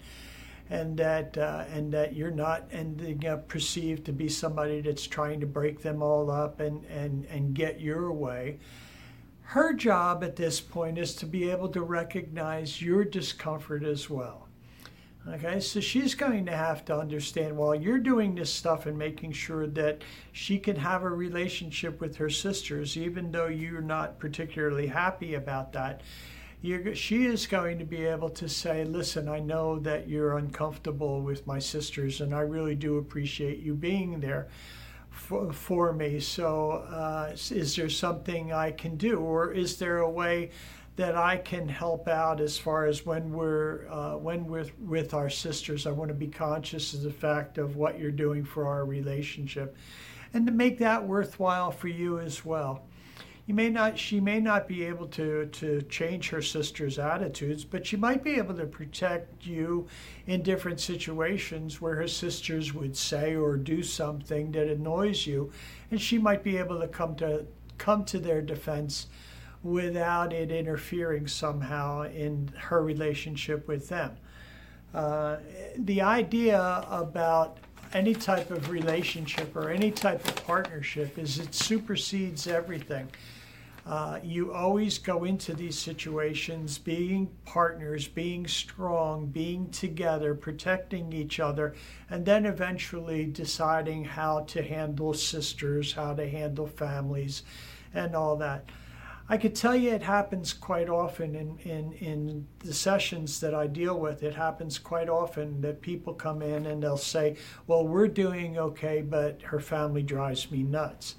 and 0.71 0.97
that 0.97 1.37
uh, 1.37 1.65
and 1.71 1.93
that 1.93 2.15
you're 2.15 2.31
not 2.31 2.67
ending 2.73 3.27
up 3.27 3.49
perceived 3.49 4.05
to 4.07 4.13
be 4.13 4.29
somebody 4.29 4.81
that's 4.81 5.07
trying 5.07 5.41
to 5.41 5.47
break 5.47 5.83
them 5.83 6.03
all 6.03 6.31
up 6.31 6.61
and 6.61 6.85
and 6.87 7.27
and 7.27 7.55
get 7.55 7.81
your 7.81 8.13
way. 8.13 8.59
Her 9.43 9.75
job 9.75 10.25
at 10.25 10.37
this 10.37 10.61
point 10.61 10.97
is 10.97 11.15
to 11.17 11.27
be 11.27 11.51
able 11.51 11.69
to 11.69 11.83
recognize 11.83 12.81
your 12.81 13.05
discomfort 13.05 13.85
as 13.85 14.09
well 14.09 14.44
Okay, 15.27 15.59
so 15.59 15.81
she's 15.81 16.15
going 16.15 16.45
to 16.45 16.57
have 16.57 16.85
to 16.85 16.99
understand 16.99 17.57
while 17.57 17.75
you're 17.75 17.99
doing 17.99 18.35
this 18.35 18.53
stuff 18.53 18.85
and 18.85 18.99
making 18.99 19.33
sure 19.33 19.67
that 19.69 20.03
she 20.33 20.59
can 20.59 20.77
have 20.77 21.03
a 21.03 21.09
relationship 21.09 21.99
with 21.99 22.17
her 22.17 22.29
sisters, 22.29 22.99
even 22.99 23.33
though 23.33 23.47
you're 23.47 23.81
not 23.81 24.19
particularly 24.19 24.87
happy 24.87 25.33
about 25.33 25.73
that. 25.73 26.03
she 26.93 27.25
is 27.25 27.47
going 27.47 27.79
to 27.79 27.87
be 27.87 28.05
able 28.05 28.29
to 28.29 28.51
say, 28.51 28.85
Listen, 28.85 29.27
I 29.27 29.39
know 29.39 29.79
that 29.79 30.09
you're 30.09 30.37
uncomfortable 30.37 31.23
with 31.23 31.47
my 31.47 31.59
sisters, 31.59 32.21
and 32.21 32.35
I 32.35 32.41
really 32.41 32.75
do 32.75 32.99
appreciate 32.99 33.61
you 33.61 33.75
being 33.75 34.21
there 34.21 34.49
for, 35.09 35.55
for 35.55 35.95
me. 35.95 36.21
So, 36.21 36.71
uh, 36.71 37.31
is 37.33 37.77
there 37.77 37.89
something 37.89 38.53
I 38.53 38.73
can 38.73 38.99
do? 38.99 39.21
Or 39.21 39.53
is 39.55 39.79
there 39.79 39.99
a 39.99 40.11
way 40.11 40.51
that 40.97 41.17
I 41.17 41.39
can 41.39 41.69
help 41.69 42.07
out 42.07 42.41
as 42.41 42.57
far 42.57 42.87
as 42.87 43.05
when 43.05 43.33
we're 43.33 43.89
uh, 43.89 44.17
when 44.17 44.47
we're 44.47 44.67
with 44.79 45.13
our 45.13 45.29
sisters. 45.29 45.87
I 45.87 45.91
want 45.91 46.09
to 46.09 46.15
be 46.15 46.29
conscious 46.29 46.95
of 46.95 47.03
the 47.03 47.11
fact 47.11 47.59
of 47.59 47.77
what 47.77 47.99
you're 47.99 48.11
doing 48.11 48.45
for 48.45 48.67
our 48.67 48.85
relationship, 48.85 49.77
and 50.33 50.47
to 50.47 50.53
make 50.53 50.79
that 50.79 51.07
worthwhile 51.07 51.71
for 51.71 51.89
you 51.89 52.19
as 52.19 52.45
well. 52.45 52.87
You 53.47 53.53
may 53.53 53.69
not, 53.69 53.99
she 53.99 54.21
may 54.21 54.41
not 54.41 54.67
be 54.67 54.85
able 54.85 55.07
to, 55.09 55.45
to 55.47 55.83
change 55.83 56.31
her 56.31 56.41
sister's 56.41 56.99
attitudes, 56.99 57.63
but 57.63 57.87
she 57.87 57.97
might 57.97 58.25
be 58.25 58.37
able 58.37 58.55
to 58.55 58.65
protect 58.65 59.45
you 59.45 59.87
in 60.27 60.43
different 60.43 60.81
situations 60.81 61.79
where 61.79 61.95
her 61.97 62.09
sisters 62.09 62.73
would 62.73 62.97
say 62.97 63.37
or 63.37 63.59
do 63.59 63.83
something 63.83 64.51
that 64.53 64.69
annoys 64.69 65.27
you, 65.27 65.53
and 65.91 66.01
she 66.01 66.17
might 66.17 66.43
be 66.43 66.57
able 66.57 66.81
to 66.81 66.89
come 66.89 67.15
to 67.17 67.45
come 67.77 68.05
to 68.05 68.19
their 68.19 68.41
defense 68.41 69.09
without 69.65 70.33
it 70.33 70.53
interfering 70.53 71.27
somehow 71.27 72.03
in 72.03 72.53
her 72.57 72.83
relationship 72.83 73.67
with 73.67 73.89
them. 73.89 74.17
Uh, 74.95 75.39
the 75.79 76.01
idea 76.01 76.87
about 76.89 77.59
any 77.95 78.15
type 78.15 78.51
of 78.51 78.71
relationship 78.71 79.57
or 79.57 79.71
any 79.71 79.91
type 79.91 80.25
of 80.29 80.47
partnership 80.47 81.19
is 81.19 81.39
it 81.39 81.55
supersedes 81.55 82.47
everything. 82.47 83.09
Uh, 83.87 84.19
you 84.23 84.53
always 84.53 84.99
go 84.99 85.25
into 85.25 85.53
these 85.53 85.79
situations 85.79 86.79
being 86.79 87.29
partners, 87.45 88.09
being 88.09 88.47
strong, 88.47 89.27
being 89.27 89.69
together, 89.71 90.35
protecting 90.35 91.13
each 91.13 91.39
other, 91.39 91.75
and 92.09 92.25
then 92.25 92.47
eventually 92.47 93.27
deciding 93.27 94.05
how 94.05 94.41
to 94.41 94.63
handle 94.63 95.13
sisters, 95.13 95.93
how 95.93 96.15
to 96.15 96.27
handle 96.29 96.67
families, 96.67 97.43
and 97.93 98.17
all 98.17 98.37
that. 98.37 98.65
I 99.27 99.39
could 99.39 99.55
tell 99.55 99.75
you 99.75 99.91
it 99.91 100.03
happens 100.03 100.53
quite 100.53 100.91
often 100.91 101.35
in, 101.35 101.59
in, 101.61 101.93
in 101.95 102.47
the 102.59 102.75
sessions 102.75 103.41
that 103.41 103.55
I 103.55 103.67
deal 103.67 103.99
with. 103.99 104.23
It 104.23 104.35
happens 104.35 104.79
quite 104.79 105.09
often 105.09 105.63
that 105.63 105.81
people 105.81 106.13
come 106.13 106.43
in 106.43 106.67
and 106.67 106.83
they'll 106.83 106.99
say, 106.99 107.37
Well, 107.67 107.89
we're 107.89 108.09
doing 108.09 108.59
okay, 108.59 109.01
but 109.01 109.41
her 109.43 109.61
family 109.61 110.03
drives 110.03 110.51
me 110.51 110.63
nuts. 110.63 111.15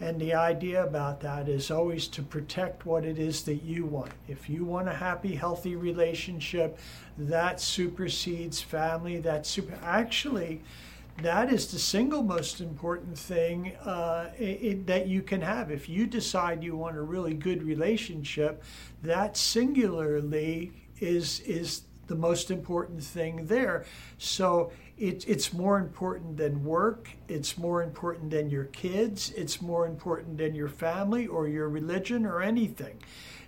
And 0.00 0.20
the 0.20 0.34
idea 0.34 0.84
about 0.84 1.20
that 1.20 1.48
is 1.48 1.70
always 1.70 2.08
to 2.08 2.22
protect 2.22 2.86
what 2.86 3.04
it 3.04 3.18
is 3.18 3.42
that 3.44 3.62
you 3.62 3.84
want. 3.84 4.12
If 4.28 4.48
you 4.48 4.64
want 4.64 4.88
a 4.88 4.94
happy, 4.94 5.34
healthy 5.34 5.76
relationship, 5.76 6.78
that 7.16 7.60
supersedes 7.60 8.60
family. 8.60 9.18
That 9.18 9.46
super 9.46 9.78
actually 9.82 10.62
that 11.22 11.52
is 11.52 11.70
the 11.70 11.78
single 11.78 12.22
most 12.22 12.60
important 12.60 13.16
thing 13.18 13.76
uh, 13.84 14.30
it, 14.38 14.86
that 14.86 15.06
you 15.06 15.22
can 15.22 15.40
have. 15.40 15.70
If 15.70 15.88
you 15.88 16.06
decide 16.06 16.64
you 16.64 16.76
want 16.76 16.96
a 16.96 17.02
really 17.02 17.34
good 17.34 17.62
relationship, 17.62 18.62
that 19.02 19.36
singularly 19.36 20.72
is 21.00 21.40
is 21.40 21.82
the 22.06 22.14
most 22.14 22.50
important 22.50 23.02
thing 23.02 23.46
there. 23.46 23.84
So 24.18 24.72
it, 24.98 25.26
it's 25.26 25.52
more 25.52 25.78
important 25.78 26.36
than 26.36 26.62
work. 26.64 27.08
It's 27.28 27.56
more 27.56 27.82
important 27.82 28.30
than 28.30 28.50
your 28.50 28.64
kids. 28.64 29.30
It's 29.30 29.62
more 29.62 29.86
important 29.86 30.36
than 30.36 30.54
your 30.54 30.68
family 30.68 31.26
or 31.26 31.48
your 31.48 31.68
religion 31.68 32.26
or 32.26 32.42
anything 32.42 32.98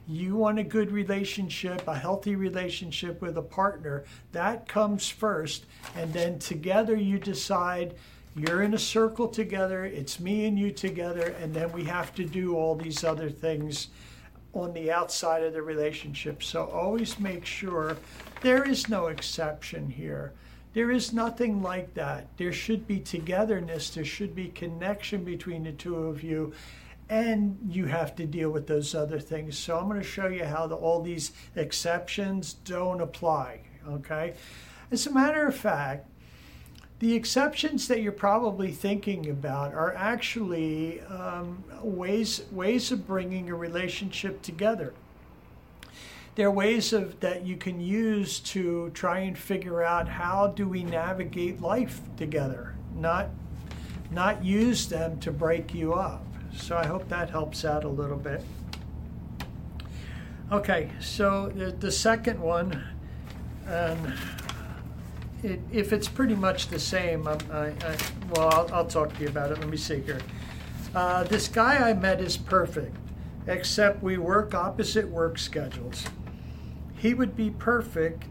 you 0.09 0.37
want 0.37 0.59
a 0.59 0.65
good 0.65 0.93
relationship, 0.93 1.87
a 1.89 1.99
healthy 1.99 2.37
relationship 2.37 3.21
with 3.21 3.37
a 3.37 3.43
partner, 3.43 4.05
that 4.33 4.69
comes 4.69 5.09
first. 5.09 5.67
And 5.97 6.13
then 6.13 6.39
together 6.39 6.97
you 6.97 7.19
decide 7.19 7.95
you're 8.37 8.63
in 8.63 8.75
a 8.75 8.79
circle 8.79 9.29
together, 9.29 9.85
it's 9.85 10.21
me 10.21 10.45
and 10.45 10.59
you 10.59 10.71
together, 10.71 11.35
and 11.41 11.55
then 11.55 11.73
we 11.73 11.85
have 11.85 12.15
to 12.17 12.25
do 12.25 12.55
all 12.55 12.75
these 12.75 13.03
other 13.03 13.31
things 13.31 13.89
on 14.53 14.73
the 14.75 14.91
outside 14.91 15.43
of 15.43 15.55
the 15.55 15.63
relationship. 15.63 16.43
So 16.43 16.67
always 16.67 17.19
make 17.19 17.47
sure 17.47 17.97
there 18.43 18.69
is 18.69 18.89
no 18.89 19.07
exception 19.07 19.89
here. 19.89 20.33
There 20.75 20.91
is 20.91 21.15
nothing 21.15 21.63
like 21.63 21.95
that. 21.95 22.27
There 22.37 22.53
should 22.53 22.87
be 22.87 23.01
togetherness, 23.01 23.91
there 23.91 24.05
should 24.05 24.35
be 24.35 24.49
connection 24.49 25.25
between 25.25 25.65
the 25.65 25.73
two 25.73 25.97
of 25.97 26.23
you 26.23 26.53
and 27.09 27.59
you 27.69 27.87
have 27.87 28.17
to 28.17 28.27
deal 28.27 28.51
with 28.51 28.67
those 28.67 28.95
other 28.95 29.21
things. 29.21 29.57
So 29.57 29.79
I'm 29.79 29.89
going 29.89 30.01
to 30.01 30.07
show 30.07 30.27
you 30.27 30.45
how 30.45 30.67
the, 30.67 30.75
all 30.75 31.03
these 31.03 31.33
exceptions 31.55 32.55
don't 32.55 33.01
apply. 33.01 33.61
Okay. 33.89 34.35
As 34.91 35.07
a 35.07 35.13
matter 35.13 35.47
of 35.47 35.55
fact, 35.55 36.09
the 36.99 37.15
exceptions 37.15 37.89
that 37.89 38.01
you're 38.01 38.13
probably 38.13 38.73
thinking 38.73 39.29
about 39.29 39.75
are 39.75 39.95
actually 39.95 41.01
um, 41.03 41.63
ways 41.83 42.43
ways 42.51 42.91
of 42.91 43.07
bringing 43.07 43.51
a 43.51 43.55
relationship 43.55 44.41
together. 44.43 44.95
They're 46.37 46.51
ways 46.51 46.93
of 46.93 47.21
that 47.21 47.45
you 47.45 47.57
can 47.57 47.81
use 47.81 48.41
to 48.41 48.91
try 48.91 49.21
and 49.21 49.37
figure 49.37 49.83
out 49.83 50.09
how 50.09 50.49
do 50.49 50.69
we 50.69 50.85
navigate 50.85 51.61
life 51.61 52.01
together, 52.17 52.75
not 52.95 53.29
not 54.11 54.45
use 54.45 54.89
them 54.89 55.21
to 55.21 55.31
break 55.31 55.75
you 55.75 55.95
up. 55.95 56.25
So 56.57 56.77
I 56.77 56.87
hope 56.87 57.09
that 57.09 57.31
helps 57.31 57.65
out 57.65 57.85
a 57.85 57.89
little 57.89 58.17
bit. 58.17 58.43
Okay, 60.51 60.91
so 61.01 61.49
the, 61.55 61.71
the 61.71 61.91
second 61.91 62.41
one, 62.41 62.83
um, 63.69 64.15
it, 65.43 65.61
if 65.73 65.93
it's 65.93 66.09
pretty 66.09 66.35
much 66.35 66.69
the 66.69 66.79
same, 66.79 67.27
I, 67.29 67.37
I, 67.53 67.97
well, 68.31 68.49
I'll, 68.51 68.75
I'll, 68.75 68.87
talk 68.87 69.15
to 69.17 69.23
you 69.23 69.29
about 69.29 69.53
it. 69.53 69.59
Let 69.59 69.69
me 69.69 69.77
see 69.77 70.01
here. 70.01 70.21
Uh, 70.95 71.25
this 71.25 71.49
guy 71.49 71.89
I 71.89 71.95
met 71.95 72.21
is 72.21 72.37
perfect, 72.37 72.97
except 73.47 74.03
we 74.03 74.19
work 74.19 74.55
opposite 74.55 75.09
work 75.09 75.39
schedules. 75.39 76.05
He 76.97 77.13
would 77.13 77.37
be 77.37 77.51
perfect, 77.51 78.25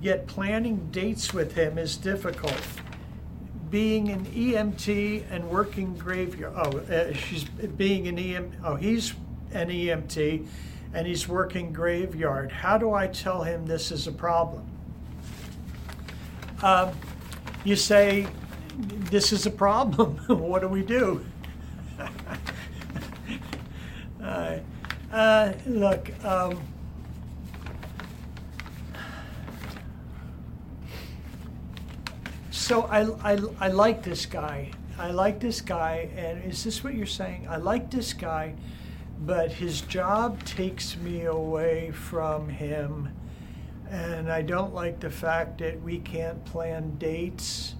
yet 0.00 0.26
planning 0.26 0.88
dates 0.90 1.32
with 1.32 1.54
him 1.54 1.78
is 1.78 1.96
difficult 1.96 2.60
being 3.70 4.10
an 4.10 4.24
EMT 4.26 5.24
and 5.30 5.48
working 5.50 5.96
graveyard. 5.96 6.54
Oh, 6.56 6.78
uh, 6.78 7.12
she's 7.12 7.44
being 7.44 8.08
an 8.08 8.18
EM. 8.18 8.52
Oh, 8.64 8.76
he's 8.76 9.14
an 9.52 9.68
EMT, 9.68 10.46
and 10.94 11.06
he's 11.06 11.28
working 11.28 11.72
graveyard. 11.72 12.50
How 12.50 12.78
do 12.78 12.94
I 12.94 13.06
tell 13.06 13.42
him 13.42 13.66
this 13.66 13.92
is 13.92 14.06
a 14.06 14.12
problem? 14.12 14.66
Um, 16.62 16.92
you 17.64 17.76
say, 17.76 18.26
"This 19.10 19.32
is 19.32 19.46
a 19.46 19.50
problem. 19.50 20.16
what 20.26 20.62
do 20.62 20.68
we 20.68 20.82
do?" 20.82 21.24
uh, 24.22 24.58
uh, 25.12 25.52
look. 25.66 26.24
Um, 26.24 26.60
so 32.68 32.82
I, 32.82 33.32
I, 33.32 33.38
I 33.60 33.68
like 33.68 34.02
this 34.02 34.26
guy. 34.26 34.70
I 34.98 35.10
like 35.10 35.40
this 35.40 35.60
guy. 35.60 36.10
And 36.16 36.44
is 36.44 36.62
this 36.64 36.84
what 36.84 36.94
you're 36.94 37.06
saying? 37.06 37.48
I 37.48 37.56
like 37.56 37.90
this 37.90 38.12
guy 38.12 38.54
but 39.20 39.50
his 39.50 39.80
job 39.82 40.44
takes 40.44 40.96
me 40.96 41.24
away 41.24 41.90
from 41.90 42.48
him. 42.48 43.14
And 43.90 44.30
I 44.30 44.42
don't 44.42 44.74
like 44.74 45.00
the 45.00 45.10
fact 45.10 45.58
that 45.58 45.82
we 45.82 45.98
can't 45.98 46.44
plan 46.44 46.96
dates. 46.98 47.74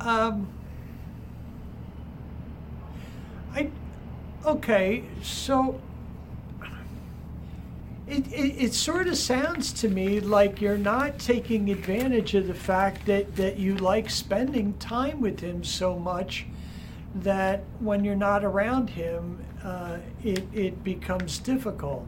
Um, 0.00 0.46
I, 3.52 3.70
okay, 4.46 5.04
so 5.22 5.80
it, 8.08 8.32
it, 8.32 8.64
it, 8.64 8.74
sort 8.74 9.06
of 9.06 9.16
sounds 9.16 9.72
to 9.74 9.88
me 9.88 10.20
like 10.20 10.62
you're 10.62 10.78
not 10.78 11.18
taking 11.18 11.70
advantage 11.70 12.34
of 12.34 12.46
the 12.46 12.54
fact 12.54 13.04
that, 13.06 13.36
that 13.36 13.58
you 13.58 13.76
like 13.76 14.08
spending 14.08 14.72
time 14.78 15.20
with 15.20 15.40
him 15.40 15.62
so 15.62 15.98
much 15.98 16.46
that 17.16 17.64
when 17.80 18.04
you're 18.04 18.16
not 18.16 18.44
around 18.44 18.88
him, 18.88 19.44
uh, 19.62 19.98
it, 20.24 20.42
it 20.54 20.82
becomes 20.82 21.38
difficult. 21.38 22.06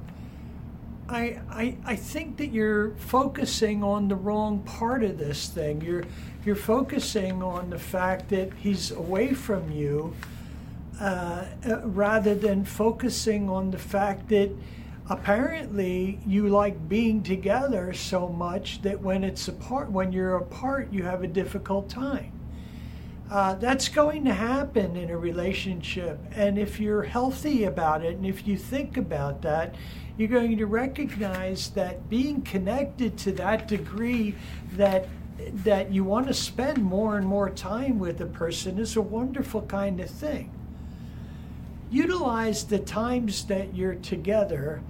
I, 1.09 1.41
I, 1.51 1.77
I 1.85 1.97
think 1.97 2.39
that 2.39 2.53
you're 2.53 2.93
focusing 2.93 3.83
on 3.83 4.09
the 4.09 4.15
wrong 4.17 4.61
part 4.61 5.03
of 5.03 5.19
this 5.19 5.49
thing. 5.49 5.83
You're, 5.83 6.05
you're 6.47 6.57
focusing 6.57 7.43
on 7.43 7.69
the 7.69 7.79
fact 7.79 8.31
that 8.31 8.53
he's 8.55 8.91
away 8.91 9.35
from 9.35 9.71
you 9.71 10.15
uh, 11.01 11.47
uh 11.67 11.81
rather 11.87 12.35
than 12.35 12.63
focusing 12.63 13.49
on 13.49 13.71
the 13.71 13.79
fact 13.79 14.29
that 14.29 14.51
apparently 15.11 16.21
you 16.25 16.49
like 16.49 16.89
being 16.89 17.21
together 17.21 17.93
so 17.93 18.29
much 18.29 18.81
that 18.83 19.01
when 19.01 19.25
it's 19.25 19.49
apart 19.49 19.91
when 19.91 20.13
you're 20.13 20.37
apart 20.37 20.91
you 20.93 21.03
have 21.03 21.25
a 21.25 21.27
difficult 21.27 21.89
time. 21.89 22.33
Uh, 23.29 23.55
that's 23.55 23.89
going 23.89 24.25
to 24.25 24.33
happen 24.33 24.97
in 24.97 25.11
a 25.11 25.17
relationship. 25.17 26.19
And 26.33 26.59
if 26.59 26.81
you're 26.81 27.03
healthy 27.03 27.65
about 27.65 28.05
it 28.05 28.17
and 28.17 28.25
if 28.25 28.47
you 28.47 28.57
think 28.57 28.97
about 28.97 29.43
that 29.43 29.75
you're 30.17 30.29
going 30.29 30.57
to 30.57 30.67
recognize 30.67 31.71
that 31.71 32.09
being 32.09 32.41
connected 32.43 33.19
to 33.19 33.33
that 33.33 33.67
degree 33.67 34.37
that 34.75 35.09
that 35.65 35.91
you 35.91 36.05
want 36.05 36.29
to 36.29 36.35
spend 36.35 36.85
more 36.85 37.17
and 37.17 37.27
more 37.27 37.51
time 37.51 37.99
with 37.99 38.21
a 38.21 38.27
person 38.27 38.79
is 38.79 38.95
a 38.95 39.01
wonderful 39.03 39.63
kind 39.63 39.99
of 39.99 40.11
thing. 40.11 40.53
Utilize 41.91 42.65
the 42.65 42.79
times 42.79 43.47
that 43.47 43.75
you're 43.75 43.95
together 43.97 44.83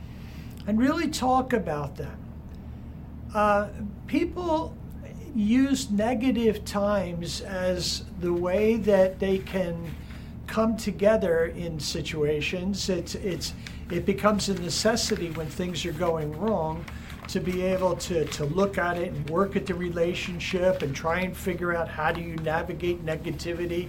and 0.67 0.79
really 0.79 1.09
talk 1.09 1.53
about 1.53 1.97
them. 1.97 2.17
Uh, 3.35 3.69
people 4.07 4.77
use 5.35 5.91
negative 5.91 6.65
times 6.65 7.41
as 7.43 8.05
the 8.21 8.33
way 8.33 8.77
that 8.77 9.19
they 9.19 9.39
can 9.39 9.95
come 10.47 10.77
together 10.77 11.47
in 11.47 11.79
situations. 11.79 12.89
It's, 12.89 13.15
it's, 13.15 13.55
it 13.91 14.05
becomes 14.05 14.49
a 14.49 14.55
necessity 14.55 15.31
when 15.31 15.47
things 15.47 15.87
are 15.87 15.93
going 15.93 16.33
wrong 16.41 16.85
to 17.29 17.39
be 17.39 17.63
able 17.63 17.95
to, 17.95 18.25
to 18.25 18.45
look 18.47 18.77
at 18.77 18.99
it 18.99 19.13
and 19.13 19.31
work 19.31 19.55
at 19.55 19.65
the 19.65 19.75
relationship 19.75 20.83
and 20.83 20.95
try 20.95 21.21
and 21.21 21.37
figure 21.37 21.77
out 21.77 21.89
how 21.89 22.11
do 22.11 22.21
you 22.21 22.35
navigate 22.37 23.07
negativity 23.07 23.89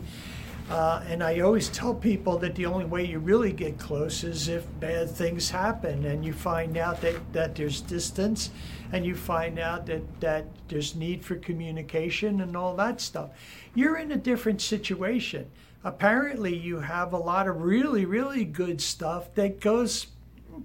uh, 0.72 1.04
and 1.06 1.22
I 1.22 1.42
always 1.42 1.68
tell 1.68 1.94
people 1.94 2.38
that 2.38 2.56
the 2.56 2.66
only 2.66 2.86
way 2.86 3.06
you 3.06 3.20
really 3.20 3.52
get 3.52 3.78
close 3.78 4.24
is 4.24 4.48
if 4.48 4.66
bad 4.80 5.10
things 5.10 5.50
happen 5.50 6.06
and 6.06 6.24
you 6.24 6.32
find 6.32 6.78
out 6.78 7.02
that, 7.02 7.34
that 7.34 7.56
there's 7.56 7.82
distance 7.82 8.52
and 8.94 9.06
you 9.06 9.14
find 9.14 9.60
out 9.60 9.86
that, 9.88 10.22
that 10.22 10.46
there's 10.70 10.96
need 10.96 11.26
for 11.26 11.36
communication 11.36 12.40
and 12.40 12.56
all 12.56 12.74
that 12.78 13.02
stuff. 13.02 13.32
You're 13.76 13.98
in 13.98 14.14
a 14.14 14.18
different 14.18 14.62
situation. 14.62 15.52
Apparently, 15.84 16.56
you 16.56 16.80
have 16.80 17.12
a 17.12 17.18
lot 17.18 17.50
of 17.50 17.62
really, 17.62 18.06
really 18.06 18.46
good 18.46 18.80
stuff 18.80 19.36
that 19.36 19.60
goes 19.60 20.08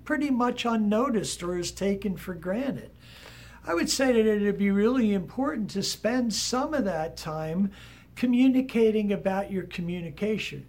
pretty 0.05 0.31
much 0.31 0.65
unnoticed 0.65 1.43
or 1.43 1.59
is 1.59 1.73
taken 1.73 2.17
for 2.17 2.35
granted. 2.35 2.93
I 3.67 3.75
would 3.75 3.91
say 3.91 4.13
that 4.13 4.25
it 4.25 4.43
would 4.43 4.59
be 4.59 4.71
really 4.71 5.13
important 5.13 5.71
to 5.71 5.83
spend 5.83 6.33
some 6.33 6.75
of 6.75 6.85
that 6.85 7.17
time 7.17 7.73
communicating 8.17 9.13
about 9.13 9.53
your 9.53 9.65
communication. 9.65 10.67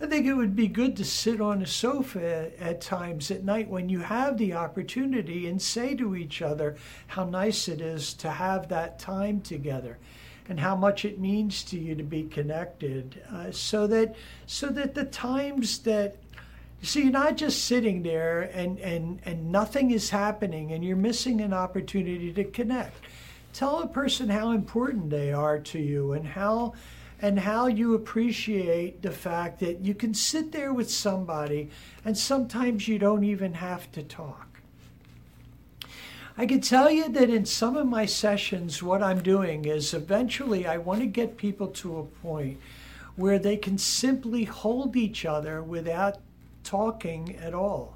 I 0.00 0.06
think 0.06 0.26
it 0.26 0.34
would 0.34 0.54
be 0.54 0.68
good 0.68 0.94
to 0.96 1.04
sit 1.04 1.40
on 1.40 1.62
a 1.62 1.66
sofa 1.66 2.50
at 2.60 2.82
times 2.82 3.30
at 3.30 3.44
night 3.44 3.68
when 3.68 3.88
you 3.88 4.00
have 4.00 4.36
the 4.36 4.52
opportunity 4.52 5.46
and 5.48 5.60
say 5.60 5.94
to 5.94 6.14
each 6.14 6.42
other 6.42 6.76
how 7.06 7.24
nice 7.24 7.66
it 7.66 7.80
is 7.80 8.12
to 8.14 8.30
have 8.30 8.68
that 8.68 8.98
time 8.98 9.40
together 9.40 9.96
and 10.48 10.60
how 10.60 10.76
much 10.76 11.06
it 11.06 11.18
means 11.18 11.62
to 11.64 11.78
you 11.78 11.94
to 11.94 12.02
be 12.02 12.24
connected 12.24 13.22
uh, 13.32 13.50
so 13.50 13.86
that 13.86 14.14
so 14.46 14.68
that 14.68 14.94
the 14.94 15.04
times 15.04 15.78
that 15.78 16.16
you 16.82 16.86
see 16.86 17.02
you're 17.02 17.10
not 17.10 17.38
just 17.38 17.64
sitting 17.64 18.02
there 18.02 18.42
and, 18.52 18.78
and, 18.80 19.18
and 19.24 19.50
nothing 19.50 19.92
is 19.92 20.10
happening 20.10 20.72
and 20.72 20.84
you're 20.84 20.94
missing 20.94 21.40
an 21.40 21.54
opportunity 21.54 22.34
to 22.34 22.44
connect 22.44 22.98
tell 23.56 23.80
a 23.80 23.88
person 23.88 24.28
how 24.28 24.50
important 24.50 25.08
they 25.08 25.32
are 25.32 25.58
to 25.58 25.78
you 25.78 26.12
and 26.12 26.26
how 26.26 26.74
and 27.22 27.38
how 27.38 27.66
you 27.66 27.94
appreciate 27.94 29.00
the 29.00 29.10
fact 29.10 29.60
that 29.60 29.80
you 29.80 29.94
can 29.94 30.12
sit 30.12 30.52
there 30.52 30.74
with 30.74 30.90
somebody 30.90 31.70
and 32.04 32.18
sometimes 32.18 32.86
you 32.86 32.98
don't 32.98 33.24
even 33.24 33.54
have 33.54 33.90
to 33.90 34.02
talk. 34.02 34.60
I 36.36 36.44
can 36.44 36.60
tell 36.60 36.90
you 36.90 37.08
that 37.08 37.30
in 37.30 37.46
some 37.46 37.78
of 37.78 37.86
my 37.86 38.04
sessions, 38.04 38.82
what 38.82 39.02
I'm 39.02 39.22
doing 39.22 39.64
is 39.64 39.94
eventually 39.94 40.66
I 40.66 40.76
want 40.76 41.00
to 41.00 41.06
get 41.06 41.38
people 41.38 41.68
to 41.68 41.98
a 41.98 42.04
point 42.04 42.60
where 43.14 43.38
they 43.38 43.56
can 43.56 43.78
simply 43.78 44.44
hold 44.44 44.94
each 44.94 45.24
other 45.24 45.62
without 45.62 46.18
talking 46.62 47.34
at 47.36 47.54
all 47.54 47.95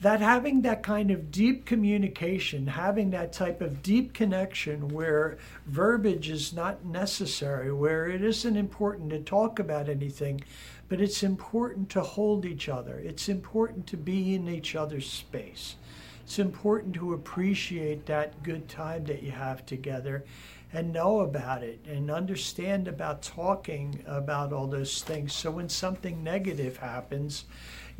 that 0.00 0.20
having 0.20 0.62
that 0.62 0.82
kind 0.82 1.10
of 1.10 1.30
deep 1.30 1.66
communication, 1.66 2.66
having 2.66 3.10
that 3.10 3.32
type 3.32 3.60
of 3.60 3.82
deep 3.82 4.14
connection 4.14 4.88
where 4.88 5.36
verbiage 5.66 6.30
is 6.30 6.54
not 6.54 6.84
necessary, 6.84 7.70
where 7.70 8.08
it 8.08 8.22
isn't 8.22 8.56
important 8.56 9.10
to 9.10 9.20
talk 9.20 9.58
about 9.58 9.88
anything, 9.88 10.40
but 10.88 11.00
it's 11.00 11.22
important 11.22 11.90
to 11.90 12.00
hold 12.00 12.46
each 12.46 12.68
other. 12.68 12.98
It's 12.98 13.28
important 13.28 13.86
to 13.88 13.96
be 13.98 14.34
in 14.34 14.48
each 14.48 14.74
other's 14.74 15.08
space. 15.08 15.76
It's 16.24 16.38
important 16.38 16.94
to 16.94 17.12
appreciate 17.12 18.06
that 18.06 18.42
good 18.42 18.68
time 18.68 19.04
that 19.04 19.22
you 19.22 19.32
have 19.32 19.66
together 19.66 20.24
and 20.72 20.92
know 20.92 21.20
about 21.20 21.62
it 21.62 21.84
and 21.86 22.10
understand 22.10 22.86
about 22.88 23.22
talking 23.22 24.02
about 24.06 24.52
all 24.52 24.68
those 24.68 25.02
things. 25.02 25.32
So 25.32 25.50
when 25.50 25.68
something 25.68 26.22
negative 26.22 26.76
happens, 26.76 27.44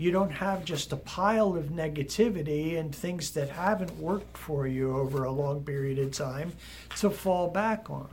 you 0.00 0.10
don't 0.10 0.30
have 0.30 0.64
just 0.64 0.94
a 0.94 0.96
pile 0.96 1.54
of 1.54 1.66
negativity 1.66 2.80
and 2.80 2.94
things 2.94 3.32
that 3.32 3.50
haven't 3.50 3.94
worked 3.98 4.34
for 4.34 4.66
you 4.66 4.96
over 4.96 5.24
a 5.24 5.30
long 5.30 5.62
period 5.62 5.98
of 5.98 6.10
time 6.10 6.54
to 6.96 7.10
fall 7.10 7.48
back 7.48 7.90
on. 7.90 8.08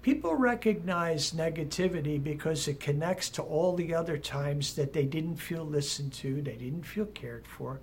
People 0.00 0.34
recognize 0.36 1.32
negativity 1.32 2.22
because 2.22 2.66
it 2.66 2.80
connects 2.80 3.28
to 3.28 3.42
all 3.42 3.76
the 3.76 3.94
other 3.94 4.16
times 4.16 4.74
that 4.76 4.94
they 4.94 5.04
didn't 5.04 5.36
feel 5.36 5.66
listened 5.66 6.14
to, 6.14 6.40
they 6.40 6.56
didn't 6.56 6.84
feel 6.84 7.04
cared 7.04 7.46
for, 7.46 7.80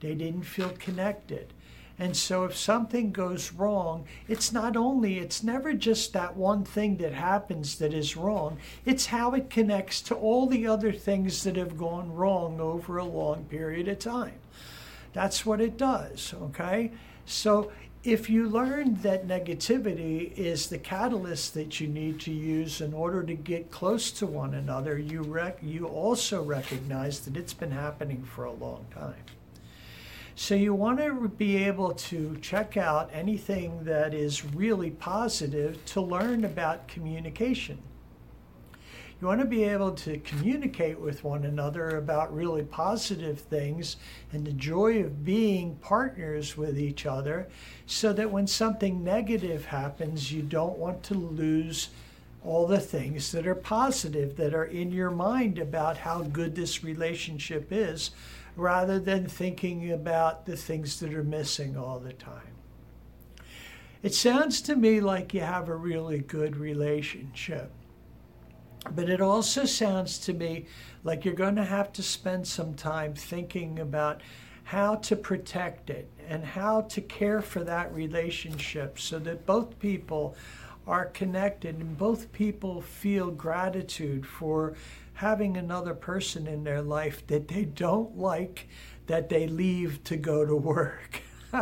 they 0.00 0.14
didn't 0.16 0.42
feel 0.42 0.70
connected. 0.70 1.52
And 1.98 2.16
so 2.16 2.44
if 2.44 2.56
something 2.56 3.10
goes 3.10 3.52
wrong, 3.52 4.04
it's 4.28 4.52
not 4.52 4.76
only, 4.76 5.18
it's 5.18 5.42
never 5.42 5.72
just 5.72 6.12
that 6.12 6.36
one 6.36 6.64
thing 6.64 6.96
that 6.98 7.12
happens 7.12 7.76
that 7.78 7.92
is 7.92 8.16
wrong, 8.16 8.58
it's 8.84 9.06
how 9.06 9.32
it 9.32 9.50
connects 9.50 10.00
to 10.02 10.14
all 10.14 10.46
the 10.46 10.66
other 10.66 10.92
things 10.92 11.42
that 11.42 11.56
have 11.56 11.76
gone 11.76 12.14
wrong 12.14 12.60
over 12.60 12.98
a 12.98 13.04
long 13.04 13.44
period 13.46 13.88
of 13.88 13.98
time. 13.98 14.34
That's 15.12 15.44
what 15.44 15.60
it 15.60 15.76
does, 15.76 16.34
okay? 16.40 16.92
So 17.26 17.72
if 18.04 18.30
you 18.30 18.48
learn 18.48 18.94
that 19.02 19.26
negativity 19.26 20.32
is 20.36 20.68
the 20.68 20.78
catalyst 20.78 21.54
that 21.54 21.80
you 21.80 21.88
need 21.88 22.20
to 22.20 22.32
use 22.32 22.80
in 22.80 22.94
order 22.94 23.24
to 23.24 23.34
get 23.34 23.72
close 23.72 24.12
to 24.12 24.26
one 24.26 24.54
another, 24.54 24.98
you 24.98 25.22
rec- 25.22 25.58
you 25.60 25.86
also 25.86 26.42
recognize 26.44 27.20
that 27.20 27.36
it's 27.36 27.54
been 27.54 27.72
happening 27.72 28.22
for 28.22 28.44
a 28.44 28.52
long 28.52 28.86
time. 28.94 29.16
So 30.40 30.54
you 30.54 30.72
want 30.72 31.00
to 31.00 31.28
be 31.36 31.56
able 31.64 31.94
to 31.94 32.38
check 32.40 32.76
out 32.76 33.10
anything 33.12 33.82
that 33.82 34.14
is 34.14 34.44
really 34.44 34.92
positive 34.92 35.84
to 35.86 36.00
learn 36.00 36.44
about 36.44 36.86
communication. 36.86 37.82
You 39.20 39.26
want 39.26 39.40
to 39.40 39.46
be 39.46 39.64
able 39.64 39.90
to 39.94 40.18
communicate 40.18 41.00
with 41.00 41.24
one 41.24 41.44
another 41.44 41.98
about 41.98 42.32
really 42.32 42.62
positive 42.62 43.40
things 43.40 43.96
and 44.32 44.46
the 44.46 44.52
joy 44.52 45.02
of 45.02 45.24
being 45.24 45.74
partners 45.80 46.56
with 46.56 46.78
each 46.78 47.04
other 47.04 47.48
so 47.86 48.12
that 48.12 48.30
when 48.30 48.46
something 48.46 49.02
negative 49.02 49.64
happens, 49.64 50.30
you 50.32 50.42
don't 50.42 50.78
want 50.78 51.02
to 51.02 51.14
lose 51.14 51.88
all 52.44 52.68
the 52.68 52.78
things 52.78 53.32
that 53.32 53.44
are 53.44 53.56
positive 53.56 54.36
that 54.36 54.54
are 54.54 54.66
in 54.66 54.92
your 54.92 55.10
mind 55.10 55.58
about 55.58 55.96
how 55.96 56.22
good 56.22 56.54
this 56.54 56.84
relationship 56.84 57.72
is 57.72 58.12
rather 58.58 58.98
than 58.98 59.26
thinking 59.26 59.92
about 59.92 60.46
the 60.46 60.56
things 60.56 61.00
that 61.00 61.14
are 61.14 61.24
missing 61.24 61.76
all 61.76 61.98
the 61.98 62.12
time. 62.12 62.54
It 64.02 64.14
sounds 64.14 64.60
to 64.62 64.76
me 64.76 65.00
like 65.00 65.34
you 65.34 65.40
have 65.40 65.68
a 65.68 65.74
really 65.74 66.18
good 66.18 66.56
relationship. 66.56 67.70
But 68.94 69.10
it 69.10 69.20
also 69.20 69.64
sounds 69.64 70.18
to 70.20 70.32
me 70.32 70.66
like 71.04 71.24
you're 71.24 71.34
going 71.34 71.56
to 71.56 71.64
have 71.64 71.92
to 71.94 72.02
spend 72.02 72.46
some 72.46 72.74
time 72.74 73.14
thinking 73.14 73.80
about 73.80 74.20
how 74.64 74.96
to 74.96 75.16
protect 75.16 75.90
it 75.90 76.08
and 76.28 76.44
how 76.44 76.82
to 76.82 77.00
care 77.00 77.42
for 77.42 77.64
that 77.64 77.92
relationship 77.92 78.98
so 78.98 79.18
that 79.18 79.46
both 79.46 79.78
people 79.78 80.36
are 80.86 81.06
connected 81.06 81.76
and 81.76 81.98
both 81.98 82.32
people 82.32 82.80
feel 82.80 83.30
gratitude 83.30 84.26
for 84.26 84.74
having 85.18 85.56
another 85.56 85.94
person 85.94 86.46
in 86.46 86.62
their 86.62 86.80
life 86.80 87.26
that 87.26 87.48
they 87.48 87.64
don't 87.64 88.16
like 88.16 88.68
that 89.08 89.28
they 89.28 89.48
leave 89.48 90.04
to 90.04 90.16
go 90.16 90.46
to 90.46 90.54
work. 90.54 91.20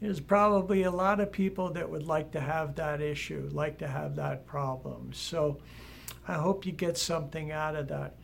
There's 0.00 0.20
probably 0.20 0.84
a 0.84 0.92
lot 0.92 1.18
of 1.18 1.32
people 1.32 1.70
that 1.70 1.90
would 1.90 2.06
like 2.06 2.30
to 2.30 2.40
have 2.40 2.76
that 2.76 3.00
issue, 3.00 3.50
like 3.52 3.78
to 3.78 3.88
have 3.88 4.14
that 4.14 4.46
problem. 4.46 5.10
So 5.12 5.58
I 6.28 6.34
hope 6.34 6.64
you 6.64 6.70
get 6.70 6.96
something 6.96 7.50
out 7.50 7.74
of 7.74 7.88
that. 7.88 8.14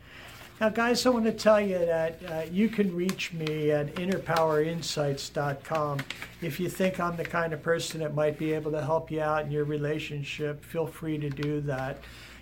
Now, 0.61 0.69
guys, 0.69 1.05
I 1.05 1.09
want 1.09 1.25
to 1.25 1.33
tell 1.33 1.59
you 1.59 1.79
that 1.79 2.19
uh, 2.29 2.43
you 2.49 2.69
can 2.69 2.95
reach 2.95 3.33
me 3.33 3.71
at 3.71 3.93
innerpowerinsights.com. 3.95 5.99
If 6.41 6.61
you 6.61 6.69
think 6.69 7.01
I'm 7.01 7.17
the 7.17 7.25
kind 7.25 7.51
of 7.51 7.61
person 7.61 7.99
that 7.99 8.15
might 8.15 8.37
be 8.37 8.53
able 8.53 8.71
to 8.71 8.81
help 8.81 9.11
you 9.11 9.19
out 9.19 9.43
in 9.43 9.51
your 9.51 9.65
relationship, 9.65 10.63
feel 10.63 10.87
free 10.87 11.17
to 11.17 11.29
do 11.29 11.59
that. 11.61 12.01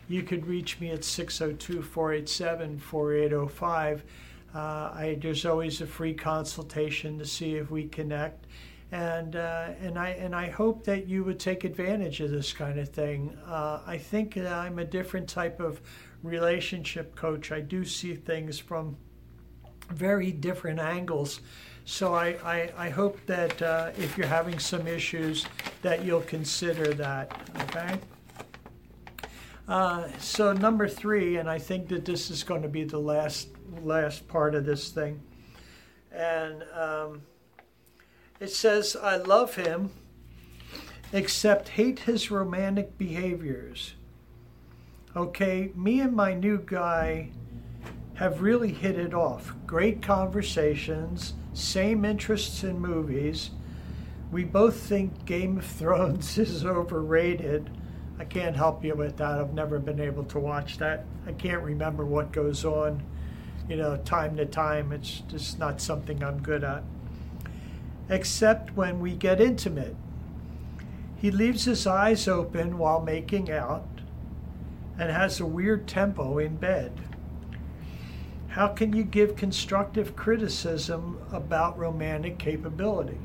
You 0.10 0.24
could 0.24 0.46
reach 0.46 0.80
me 0.82 0.90
at 0.92 1.06
602 1.06 1.82
487 1.82 2.80
4805. 2.80 4.04
Uh, 4.54 5.14
there's 5.22 5.46
always 5.46 5.80
a 5.80 5.88
free 5.88 6.14
consultation 6.14 7.18
to 7.20 7.26
see 7.26 7.56
if 7.56 7.72
we 7.72 7.88
connect 7.88 8.46
and 8.92 9.36
uh, 9.36 9.70
and 9.82 9.98
I 9.98 10.10
and 10.10 10.36
I 10.36 10.50
hope 10.50 10.84
that 10.86 11.08
you 11.08 11.24
would 11.24 11.40
take 11.40 11.64
advantage 11.64 12.22
of 12.22 12.32
this 12.32 12.52
kind 12.52 12.80
of 12.80 12.90
thing. 12.90 13.38
Uh, 13.46 13.82
I 13.86 13.98
think 13.98 14.38
I'm 14.38 14.80
a 14.80 14.86
different 14.86 15.30
type 15.30 15.60
of 15.60 15.80
relationship 16.24 17.16
coach. 17.16 17.52
I 17.52 17.62
do 17.62 17.86
see 17.86 18.16
things 18.16 18.60
from 18.60 18.98
very 19.92 20.32
different 20.32 20.80
angles. 20.80 21.42
So 21.86 22.14
I, 22.14 22.38
I, 22.44 22.72
I 22.78 22.90
hope 22.90 23.20
that 23.26 23.60
uh, 23.62 23.92
if 23.98 24.16
you're 24.18 24.28
having 24.28 24.60
some 24.60 24.86
issues, 24.86 25.46
that 25.82 26.04
you'll 26.04 26.22
consider 26.22 26.94
that. 26.94 27.50
Okay. 27.62 27.98
Uh, 29.70 30.10
so 30.18 30.52
number 30.52 30.88
three, 30.90 31.38
and 31.38 31.50
I 31.50 31.60
think 31.60 31.88
that 31.90 32.04
this 32.04 32.30
is 32.30 32.44
going 32.44 32.64
to 32.64 32.68
be 32.68 32.84
the 32.84 33.00
last 33.00 33.48
last 33.84 34.28
part 34.28 34.56
of 34.56 34.66
this 34.66 34.90
thing, 34.90 35.22
and. 36.12 36.64
Um, 36.74 37.22
it 38.40 38.52
says, 38.52 38.96
I 38.96 39.18
love 39.18 39.56
him, 39.56 39.92
except 41.12 41.70
hate 41.70 42.00
his 42.00 42.32
romantic 42.32 42.98
behaviors. 42.98 43.96
Okay, 45.16 45.72
me 45.76 46.00
and 46.00 46.14
my 46.16 46.34
new 46.34 46.64
guy 46.66 47.32
have 48.14 48.42
really 48.42 48.72
hit 48.72 48.98
it 48.98 49.14
off. 49.14 49.54
Great 49.68 50.02
conversations, 50.02 51.34
same 51.54 52.06
interests 52.06 52.64
in 52.64 52.80
movies. 52.80 53.50
We 54.32 54.46
both 54.46 54.78
think 54.78 55.26
Game 55.26 55.58
of 55.58 55.66
Thrones 55.66 56.38
is 56.38 56.64
overrated. 56.64 57.70
I 58.20 58.26
can't 58.26 58.56
help 58.56 58.84
you 58.84 58.96
with 58.96 59.18
that. 59.18 59.40
I've 59.40 59.54
never 59.54 59.80
been 59.80 60.00
able 60.00 60.26
to 60.26 60.40
watch 60.40 60.78
that. 60.78 61.06
I 61.26 61.32
can't 61.32 61.64
remember 61.64 62.06
what 62.06 62.32
goes 62.32 62.66
on, 62.66 63.02
you 63.68 63.78
know, 63.78 63.98
time 63.98 64.36
to 64.38 64.46
time. 64.46 64.92
It's 64.92 65.22
just 65.30 65.58
not 65.58 65.82
something 65.82 66.24
I'm 66.24 66.42
good 66.42 66.64
at 66.64 66.84
except 68.10 68.76
when 68.76 69.00
we 69.00 69.16
get 69.16 69.40
intimate. 69.40 69.96
He 71.16 71.32
leaves 71.32 71.66
his 71.66 71.86
eyes 71.86 72.28
open 72.28 72.78
while 72.78 73.02
making 73.02 73.52
out 73.52 73.88
and 74.98 75.12
has 75.12 75.40
a 75.40 75.46
weird 75.46 75.88
tempo 75.88 76.40
in 76.40 76.58
bed. 76.58 76.92
How 78.50 78.70
can 78.70 78.94
you 78.94 79.04
give 79.04 79.36
constructive 79.36 80.16
criticism 80.16 81.22
about 81.32 81.78
romantic 81.78 82.40
capability? 82.40 83.20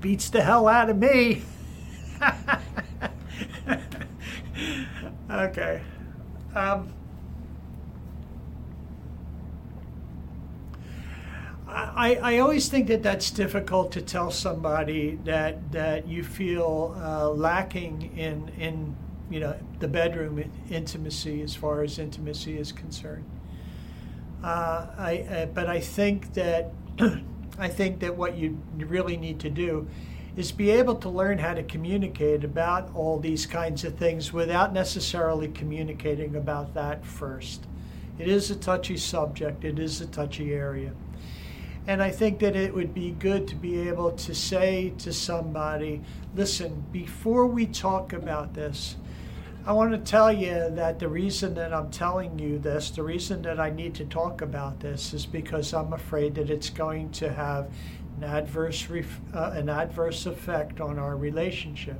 Beats 0.00 0.30
the 0.30 0.42
hell 0.42 0.68
out 0.68 0.90
of 0.90 0.96
me. 0.98 1.42
okay. 5.30 5.82
Um, 6.54 6.92
I, 11.68 12.18
I 12.22 12.38
always 12.38 12.68
think 12.68 12.88
that 12.88 13.02
that's 13.02 13.30
difficult 13.30 13.92
to 13.92 14.00
tell 14.00 14.30
somebody 14.30 15.18
that 15.24 15.72
that 15.72 16.08
you 16.08 16.24
feel 16.24 16.96
uh, 16.98 17.28
lacking 17.30 18.16
in 18.16 18.48
in 18.58 18.96
you 19.30 19.40
know 19.40 19.54
the 19.78 19.88
bedroom 19.88 20.50
intimacy 20.70 21.42
as 21.42 21.54
far 21.54 21.82
as 21.82 21.98
intimacy 21.98 22.58
is 22.58 22.72
concerned. 22.72 23.24
Uh, 24.42 24.86
I, 24.96 25.18
uh, 25.18 25.46
but 25.46 25.66
I 25.66 25.80
think 25.80 26.34
that 26.34 26.72
I 27.58 27.68
think 27.68 28.00
that 28.00 28.16
what 28.16 28.36
you 28.36 28.58
really 28.76 29.16
need 29.16 29.40
to 29.40 29.50
do 29.50 29.88
is 30.36 30.52
be 30.52 30.70
able 30.70 30.94
to 30.94 31.08
learn 31.08 31.38
how 31.38 31.54
to 31.54 31.64
communicate 31.64 32.44
about 32.44 32.94
all 32.94 33.18
these 33.18 33.44
kinds 33.44 33.82
of 33.82 33.96
things 33.96 34.32
without 34.32 34.72
necessarily 34.72 35.48
communicating 35.48 36.36
about 36.36 36.74
that 36.74 37.04
first. 37.04 37.66
It 38.18 38.28
is 38.28 38.50
a 38.50 38.56
touchy 38.56 38.96
subject. 38.96 39.64
It 39.64 39.78
is 39.78 40.00
a 40.00 40.06
touchy 40.06 40.54
area. 40.54 40.92
And 41.88 42.02
I 42.02 42.10
think 42.10 42.38
that 42.40 42.54
it 42.54 42.74
would 42.74 42.94
be 42.94 43.12
good 43.12 43.48
to 43.48 43.56
be 43.56 43.88
able 43.88 44.12
to 44.12 44.34
say 44.34 44.92
to 44.98 45.12
somebody, 45.12 46.02
listen, 46.36 46.84
before 46.92 47.46
we 47.46 47.66
talk 47.66 48.12
about 48.12 48.54
this, 48.54 48.96
I 49.66 49.72
want 49.72 49.92
to 49.92 49.98
tell 49.98 50.32
you 50.32 50.70
that 50.70 50.98
the 50.98 51.08
reason 51.08 51.54
that 51.54 51.74
I'm 51.74 51.90
telling 51.90 52.38
you 52.38 52.58
this, 52.58 52.90
the 52.90 53.02
reason 53.02 53.42
that 53.42 53.60
I 53.60 53.70
need 53.70 53.94
to 53.96 54.04
talk 54.06 54.40
about 54.40 54.80
this 54.80 55.12
is 55.12 55.26
because 55.26 55.74
I'm 55.74 55.92
afraid 55.92 56.36
that 56.36 56.48
it's 56.48 56.70
going 56.70 57.10
to 57.12 57.30
have 57.30 57.70
an 58.16 58.24
adverse, 58.24 58.88
uh, 59.34 59.52
an 59.54 59.68
adverse 59.68 60.26
effect 60.26 60.80
on 60.80 60.98
our 60.98 61.16
relationship. 61.16 61.98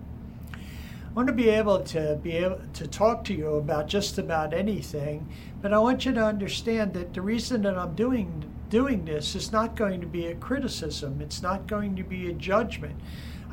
I 0.54 1.12
want 1.12 1.26
to 1.26 1.34
be 1.34 1.48
able 1.50 1.80
to 1.80 2.18
be 2.22 2.32
able 2.32 2.60
to 2.74 2.86
talk 2.86 3.24
to 3.24 3.34
you 3.34 3.54
about 3.54 3.88
just 3.88 4.18
about 4.18 4.54
anything, 4.54 5.28
but 5.60 5.72
I 5.72 5.78
want 5.78 6.06
you 6.06 6.12
to 6.12 6.24
understand 6.24 6.94
that 6.94 7.12
the 7.12 7.22
reason 7.22 7.62
that 7.62 7.76
I'm 7.76 7.94
doing 7.94 8.44
doing 8.70 9.04
this 9.04 9.34
is 9.34 9.50
not 9.50 9.74
going 9.76 10.00
to 10.00 10.06
be 10.06 10.26
a 10.26 10.34
criticism, 10.34 11.20
it's 11.20 11.42
not 11.42 11.66
going 11.66 11.96
to 11.96 12.02
be 12.02 12.28
a 12.28 12.32
judgment. 12.32 13.00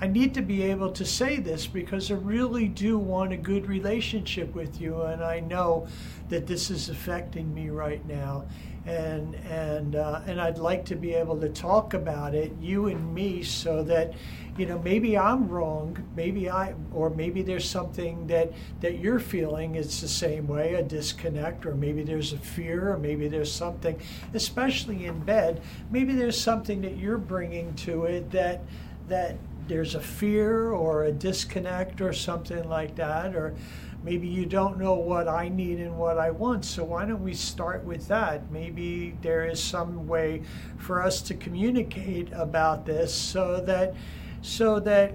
I 0.02 0.08
need 0.08 0.34
to 0.34 0.42
be 0.42 0.64
able 0.64 0.92
to 0.92 1.06
say 1.06 1.38
this 1.38 1.68
because 1.68 2.12
I 2.12 2.16
really 2.16 2.68
do 2.68 2.98
want 2.98 3.32
a 3.32 3.38
good 3.38 3.68
relationship 3.68 4.54
with 4.54 4.82
you, 4.82 5.02
and 5.04 5.24
I 5.24 5.40
know 5.40 5.88
that 6.30 6.48
this 6.48 6.70
is 6.70 6.90
affecting 6.90 7.54
me 7.54 7.70
right 7.70 8.06
now, 8.06 8.46
and 8.86 9.36
and 9.36 9.96
uh, 9.96 10.22
and 10.28 10.42
I'd 10.42 10.58
like 10.58 10.86
to 10.86 10.96
be 10.96 11.14
able 11.14 11.40
to 11.40 11.50
talk 11.50 11.94
about 11.94 12.36
it, 12.36 12.52
you 12.60 12.88
and 12.88 13.14
me, 13.14 13.42
so 13.42 13.84
that 13.84 14.14
you 14.58 14.66
know 14.66 14.80
maybe 14.80 15.18
i'm 15.18 15.50
wrong 15.50 15.98
maybe 16.16 16.50
i 16.50 16.74
or 16.94 17.10
maybe 17.10 17.42
there's 17.42 17.70
something 17.70 18.26
that 18.28 18.54
that 18.80 19.00
you're 19.00 19.20
feeling 19.20 19.76
it's 19.76 20.00
the 20.02 20.08
same 20.08 20.48
way 20.48 20.76
a 20.76 20.84
disconnect 20.84 21.66
or 21.66 21.76
maybe 21.76 22.04
there's 22.04 22.32
a 22.32 22.38
fear 22.38 22.94
or 22.94 22.98
maybe 22.98 23.28
there's 23.28 23.52
something 23.52 24.00
especially 24.34 25.06
in 25.06 25.20
bed 25.22 25.62
maybe 25.92 26.14
there's 26.14 26.40
something 26.40 26.82
that 26.82 26.96
you're 26.96 27.18
bringing 27.18 27.74
to 27.74 28.06
it 28.06 28.32
that 28.32 28.62
that 29.08 29.36
there's 29.68 29.96
a 29.96 30.00
fear 30.00 30.72
or 30.72 31.06
a 31.06 31.12
disconnect 31.12 32.02
or 32.02 32.14
something 32.14 32.68
like 32.70 32.96
that 32.96 33.36
or 33.36 33.56
maybe 34.04 34.28
you 34.28 34.46
don't 34.46 34.78
know 34.78 34.94
what 34.94 35.28
I 35.28 35.50
need 35.50 35.80
and 35.80 35.98
what 35.98 36.20
I 36.20 36.30
want. 36.30 36.64
So 36.64 36.84
why 36.84 37.06
don't 37.06 37.24
we 37.24 37.34
start 37.34 37.84
with 37.84 38.08
that? 38.08 38.52
Maybe 38.52 39.18
there 39.22 39.46
is 39.46 39.62
some 39.62 40.08
way 40.08 40.44
for 40.78 41.02
us 41.02 41.22
to 41.24 41.34
communicate 41.34 42.32
about 42.32 42.86
this 42.86 43.14
so 43.14 43.60
that 43.62 43.96
so 44.44 44.80
that 44.82 45.14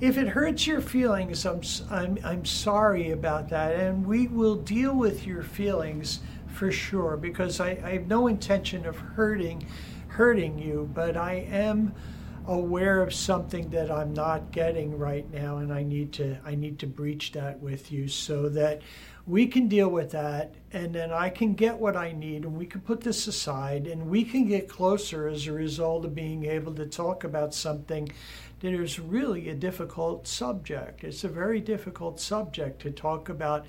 if 0.00 0.16
it 0.16 0.28
hurts 0.28 0.66
your 0.66 0.80
feelings, 0.80 1.44
I'm, 1.44 1.60
I'm, 1.90 2.18
I'm 2.24 2.44
sorry 2.44 3.10
about 3.10 3.50
that. 3.50 3.76
And 3.76 4.04
we 4.06 4.26
will 4.26 4.56
deal 4.56 4.96
with 4.96 5.26
your 5.26 5.42
feelings 5.42 6.20
for 6.48 6.72
sure 6.72 7.16
because 7.16 7.60
I, 7.60 7.78
I 7.84 7.92
have 7.92 8.08
no 8.08 8.26
intention 8.26 8.86
of 8.86 8.96
hurting 8.96 9.66
hurting 10.08 10.58
you, 10.58 10.90
but 10.92 11.16
I 11.16 11.46
am 11.50 11.94
aware 12.46 13.02
of 13.02 13.14
something 13.14 13.70
that 13.70 13.90
I'm 13.90 14.12
not 14.12 14.50
getting 14.50 14.98
right 14.98 15.30
now 15.32 15.58
and 15.58 15.72
I 15.72 15.82
need 15.82 16.12
to 16.14 16.38
I 16.44 16.54
need 16.54 16.78
to 16.80 16.86
breach 16.86 17.32
that 17.32 17.60
with 17.60 17.92
you 17.92 18.08
so 18.08 18.48
that 18.50 18.82
we 19.26 19.46
can 19.46 19.68
deal 19.68 19.88
with 19.88 20.10
that 20.10 20.54
and 20.72 20.94
then 20.94 21.12
I 21.12 21.30
can 21.30 21.54
get 21.54 21.78
what 21.78 21.96
I 21.96 22.12
need 22.12 22.44
and 22.44 22.56
we 22.56 22.66
can 22.66 22.80
put 22.80 23.00
this 23.00 23.26
aside 23.26 23.86
and 23.86 24.10
we 24.10 24.24
can 24.24 24.48
get 24.48 24.68
closer 24.68 25.28
as 25.28 25.46
a 25.46 25.52
result 25.52 26.04
of 26.04 26.14
being 26.14 26.44
able 26.44 26.74
to 26.74 26.86
talk 26.86 27.22
about 27.22 27.54
something 27.54 28.10
that 28.60 28.72
is 28.72 28.98
really 28.98 29.48
a 29.48 29.54
difficult 29.54 30.26
subject. 30.26 31.04
It's 31.04 31.24
a 31.24 31.28
very 31.28 31.60
difficult 31.60 32.20
subject 32.20 32.82
to 32.82 32.90
talk 32.90 33.28
about 33.28 33.66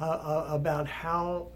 uh, 0.00 0.04
uh, 0.04 0.46
about 0.48 0.88
how 0.88 1.48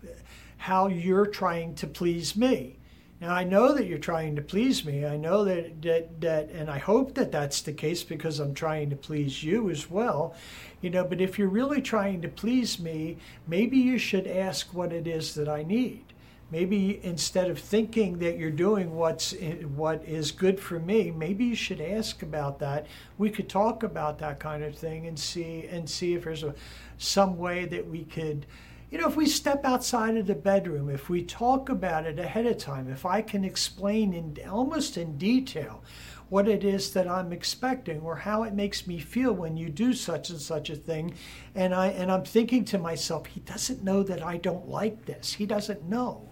how 0.57 0.89
you're 0.89 1.27
trying 1.27 1.75
to 1.77 1.87
please 1.87 2.37
me 2.37 2.80
Now 3.21 3.35
I 3.35 3.45
know 3.45 3.75
that 3.75 3.87
you're 3.87 3.99
trying 3.99 4.35
to 4.37 4.43
please 4.43 4.85
me. 4.85 5.05
I 5.05 5.17
know 5.17 5.45
that 5.45 5.83
that 5.83 6.21
that, 6.23 6.49
and 6.51 6.71
I 6.71 6.79
hope 6.79 7.15
that 7.15 7.31
that's 7.31 7.61
the 7.61 7.73
case 7.73 8.03
because 8.03 8.41
I'm 8.41 8.55
trying 8.55 8.89
to 8.91 8.97
please 8.97 9.45
you 9.45 9.69
as 9.69 9.91
well. 9.91 10.35
You 10.81 10.89
know, 10.89 11.05
but 11.05 11.21
if 11.21 11.39
you're 11.39 11.49
really 11.49 11.83
trying 11.83 12.23
to 12.23 12.29
please 12.29 12.79
me, 12.79 13.19
maybe 13.47 13.77
you 13.77 13.99
should 13.99 14.27
ask 14.27 14.73
what 14.73 14.93
it 14.93 15.07
is 15.07 15.35
that 15.35 15.49
I 15.49 15.63
need. 15.63 16.05
Maybe 16.51 16.99
instead 17.05 17.51
of 17.51 17.59
thinking 17.59 18.19
that 18.21 18.39
you're 18.39 18.51
doing 18.51 18.97
what's 18.97 19.35
what 19.77 20.03
is 20.05 20.33
good 20.33 20.59
for 20.59 20.79
me, 20.79 21.11
maybe 21.11 21.45
you 21.45 21.55
should 21.55 21.81
ask 21.81 22.23
about 22.23 22.59
that. 22.61 22.87
We 23.19 23.29
could 23.29 23.51
talk 23.51 23.83
about 23.83 24.19
that 24.21 24.41
kind 24.41 24.65
of 24.65 24.75
thing 24.75 25.07
and 25.07 25.19
see 25.19 25.67
and 25.71 25.89
see 25.89 26.15
if 26.15 26.25
there's 26.25 26.43
a, 26.43 26.55
some 26.97 27.37
way 27.37 27.67
that 27.67 27.87
we 27.87 28.05
could 28.05 28.47
you 28.91 28.99
know, 28.99 29.07
if 29.07 29.15
we 29.15 29.27
step 29.27 29.65
outside 29.65 30.17
of 30.17 30.27
the 30.27 30.35
bedroom, 30.35 30.91
if 30.91 31.09
we 31.09 31.23
talk 31.23 31.69
about 31.69 32.07
it 32.07 32.19
ahead 32.19 32.47
of 32.47 32.59
time, 32.59 32.91
if 32.91 33.07
I 33.07 33.23
can 33.23 33.45
explain 33.45 34.13
in 34.13 34.37
almost 34.49 34.97
in 34.97 35.17
detail 35.17 35.85
what 36.29 36.49
it 36.49 36.65
is 36.65 36.93
that 36.93 37.09
I'm 37.09 37.33
expecting 37.33 38.01
or 38.01 38.17
how 38.17 38.43
it 38.43 38.55
makes 38.55 38.87
me 38.87 38.99
feel 38.99 39.33
when 39.33 39.57
you 39.57 39.69
do 39.69 39.93
such 39.93 40.31
and 40.31 40.41
such 40.41 40.71
a 40.71 40.77
thing, 40.77 41.15
and 41.55 41.73
I 41.75 41.89
and 41.89 42.11
I'm 42.11 42.25
thinking 42.25 42.65
to 42.67 42.79
myself, 42.79 43.27
he 43.27 43.41
doesn't 43.41 43.85
know 43.85 44.03
that 44.03 44.23
I 44.23 44.37
don't 44.39 44.69
like 44.69 45.05
this. 45.07 45.35
He 45.35 45.47
doesn't 45.47 45.85
know 45.85 46.30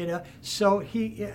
you 0.00 0.06
know? 0.06 0.22
So 0.40 0.78
he 0.78 1.26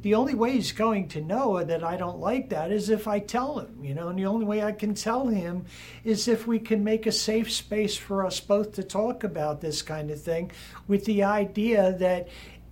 the 0.00 0.14
only 0.14 0.34
way 0.34 0.52
he's 0.52 0.72
going 0.72 1.08
to 1.08 1.20
know 1.20 1.62
that 1.62 1.84
i 1.84 1.96
don't 1.96 2.18
like 2.18 2.48
that 2.48 2.72
is 2.72 2.88
if 2.88 3.06
i 3.06 3.18
tell 3.18 3.58
him 3.58 3.78
you 3.82 3.94
know? 3.94 4.08
And 4.08 4.18
the 4.18 4.26
only 4.26 4.46
way 4.46 4.62
i 4.62 4.72
can 4.72 4.94
tell 4.94 5.28
him 5.28 5.66
is 6.04 6.26
if 6.26 6.46
we 6.46 6.58
can 6.58 6.82
make 6.82 7.06
a 7.06 7.12
safe 7.12 7.52
space 7.52 7.96
for 7.96 8.24
us 8.24 8.40
both 8.40 8.72
to 8.72 8.82
talk 8.82 9.24
about 9.24 9.60
this 9.60 9.82
kind 9.82 10.10
of 10.10 10.20
thing 10.20 10.50
with 10.88 11.04
the 11.04 11.22
idea 11.22 11.92
that 11.98 12.28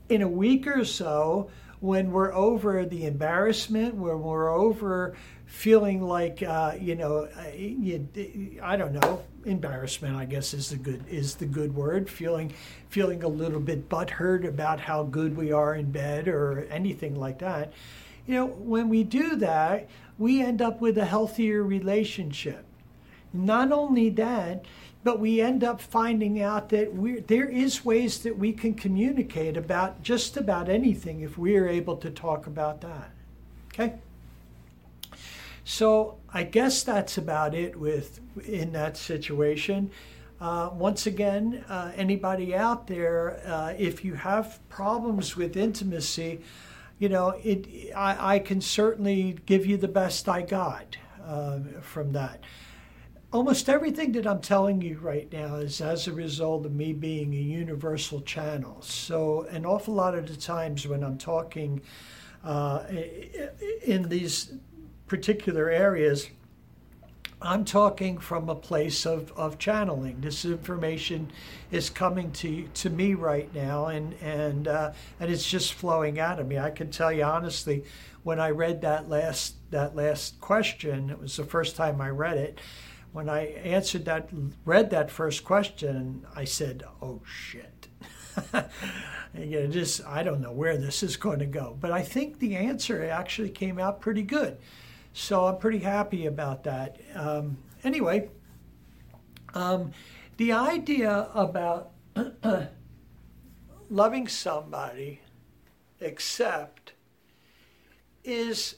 in 0.08 0.22
a 0.22 0.28
week 0.28 0.66
or 0.66 0.84
so 0.84 1.50
when 1.80 2.10
we're 2.12 2.32
over 2.32 2.86
the 2.86 3.04
embarrassment 3.04 3.94
when 3.94 4.20
we're 4.22 4.50
over 4.50 5.14
feeling 5.52 6.00
like 6.00 6.42
uh, 6.42 6.72
you 6.80 6.94
know 6.94 7.28
uh, 7.36 7.54
you, 7.54 8.08
I 8.62 8.74
don't 8.74 8.94
know 8.94 9.22
embarrassment 9.44 10.16
I 10.16 10.24
guess 10.24 10.54
is 10.54 10.70
the 10.70 10.76
good 10.76 11.04
is 11.08 11.34
the 11.34 11.44
good 11.44 11.74
word. 11.74 12.08
Feeling 12.08 12.54
feeling 12.88 13.22
a 13.22 13.28
little 13.28 13.60
bit 13.60 13.88
butthurt 13.88 14.48
about 14.48 14.80
how 14.80 15.02
good 15.02 15.36
we 15.36 15.52
are 15.52 15.74
in 15.74 15.92
bed 15.92 16.26
or 16.26 16.66
anything 16.70 17.14
like 17.14 17.38
that. 17.40 17.74
You 18.26 18.34
know 18.34 18.46
when 18.46 18.88
we 18.88 19.04
do 19.04 19.36
that 19.36 19.88
we 20.18 20.40
end 20.40 20.62
up 20.62 20.80
with 20.80 20.96
a 20.96 21.04
healthier 21.04 21.62
relationship. 21.62 22.64
Not 23.34 23.72
only 23.72 24.08
that 24.08 24.64
but 25.04 25.20
we 25.20 25.42
end 25.42 25.62
up 25.62 25.82
finding 25.82 26.40
out 26.40 26.70
that 26.70 26.94
we 26.94 27.20
there 27.20 27.48
is 27.48 27.84
ways 27.84 28.22
that 28.22 28.38
we 28.38 28.54
can 28.54 28.72
communicate 28.72 29.58
about 29.58 30.02
just 30.02 30.38
about 30.38 30.70
anything 30.70 31.20
if 31.20 31.36
we 31.36 31.56
are 31.56 31.68
able 31.68 31.98
to 31.98 32.10
talk 32.10 32.46
about 32.46 32.80
that. 32.80 33.10
Okay 33.74 33.98
so 35.64 36.18
I 36.32 36.42
guess 36.44 36.82
that's 36.82 37.18
about 37.18 37.54
it 37.54 37.78
with 37.78 38.20
in 38.46 38.72
that 38.72 38.96
situation. 38.96 39.90
Uh, 40.40 40.70
once 40.72 41.06
again, 41.06 41.64
uh, 41.68 41.92
anybody 41.94 42.54
out 42.54 42.88
there, 42.88 43.40
uh, 43.46 43.74
if 43.78 44.04
you 44.04 44.14
have 44.14 44.58
problems 44.68 45.36
with 45.36 45.56
intimacy, 45.56 46.40
you 46.98 47.08
know, 47.08 47.30
it, 47.44 47.92
I, 47.94 48.34
I 48.34 48.38
can 48.40 48.60
certainly 48.60 49.38
give 49.46 49.66
you 49.66 49.76
the 49.76 49.88
best 49.88 50.28
I 50.28 50.42
got 50.42 50.96
uh, 51.24 51.60
from 51.80 52.12
that. 52.12 52.42
Almost 53.32 53.68
everything 53.68 54.12
that 54.12 54.26
I'm 54.26 54.40
telling 54.40 54.82
you 54.82 54.98
right 54.98 55.32
now 55.32 55.56
is 55.56 55.80
as 55.80 56.08
a 56.08 56.12
result 56.12 56.66
of 56.66 56.72
me 56.72 56.92
being 56.92 57.32
a 57.34 57.38
universal 57.38 58.20
channel. 58.20 58.82
So, 58.82 59.42
an 59.50 59.64
awful 59.64 59.94
lot 59.94 60.14
of 60.14 60.26
the 60.26 60.36
times 60.36 60.86
when 60.86 61.02
I'm 61.02 61.18
talking 61.18 61.80
uh, 62.44 62.84
in 63.84 64.08
these 64.08 64.52
particular 65.12 65.68
areas, 65.68 66.30
I'm 67.42 67.66
talking 67.66 68.16
from 68.16 68.48
a 68.48 68.54
place 68.54 69.04
of, 69.04 69.30
of 69.32 69.58
channeling. 69.58 70.22
This 70.22 70.46
information 70.46 71.30
is 71.70 71.90
coming 71.90 72.32
to 72.32 72.66
to 72.72 72.88
me 72.88 73.12
right 73.12 73.54
now, 73.54 73.88
and 73.88 74.14
and 74.22 74.66
uh, 74.66 74.92
and 75.20 75.30
it's 75.30 75.46
just 75.46 75.74
flowing 75.74 76.18
out 76.18 76.40
of 76.40 76.48
me. 76.48 76.58
I 76.58 76.70
can 76.70 76.90
tell 76.90 77.12
you 77.12 77.24
honestly, 77.24 77.84
when 78.22 78.40
I 78.40 78.52
read 78.52 78.80
that 78.80 79.10
last 79.10 79.56
that 79.70 79.94
last 79.94 80.40
question, 80.40 81.10
it 81.10 81.20
was 81.20 81.36
the 81.36 81.44
first 81.44 81.76
time 81.76 82.00
I 82.00 82.08
read 82.08 82.38
it. 82.38 82.58
When 83.12 83.28
I 83.28 83.48
answered 83.64 84.06
that, 84.06 84.30
read 84.64 84.88
that 84.88 85.10
first 85.10 85.44
question, 85.44 86.24
I 86.34 86.44
said, 86.46 86.84
"Oh 87.02 87.20
shit." 87.26 87.88
you 89.34 89.60
know, 89.60 89.66
just 89.66 90.06
I 90.06 90.22
don't 90.22 90.40
know 90.40 90.52
where 90.52 90.78
this 90.78 91.02
is 91.02 91.18
going 91.18 91.40
to 91.40 91.46
go, 91.60 91.76
but 91.78 91.92
I 91.92 92.00
think 92.00 92.38
the 92.38 92.56
answer 92.56 93.04
actually 93.10 93.50
came 93.50 93.78
out 93.78 94.00
pretty 94.00 94.22
good. 94.22 94.56
So 95.12 95.46
I'm 95.46 95.58
pretty 95.58 95.78
happy 95.78 96.26
about 96.26 96.64
that. 96.64 96.98
Um, 97.14 97.58
anyway, 97.84 98.30
um, 99.54 99.92
the 100.38 100.52
idea 100.52 101.28
about 101.34 101.90
loving 103.90 104.28
somebody 104.28 105.20
except 106.00 106.92
is 108.24 108.76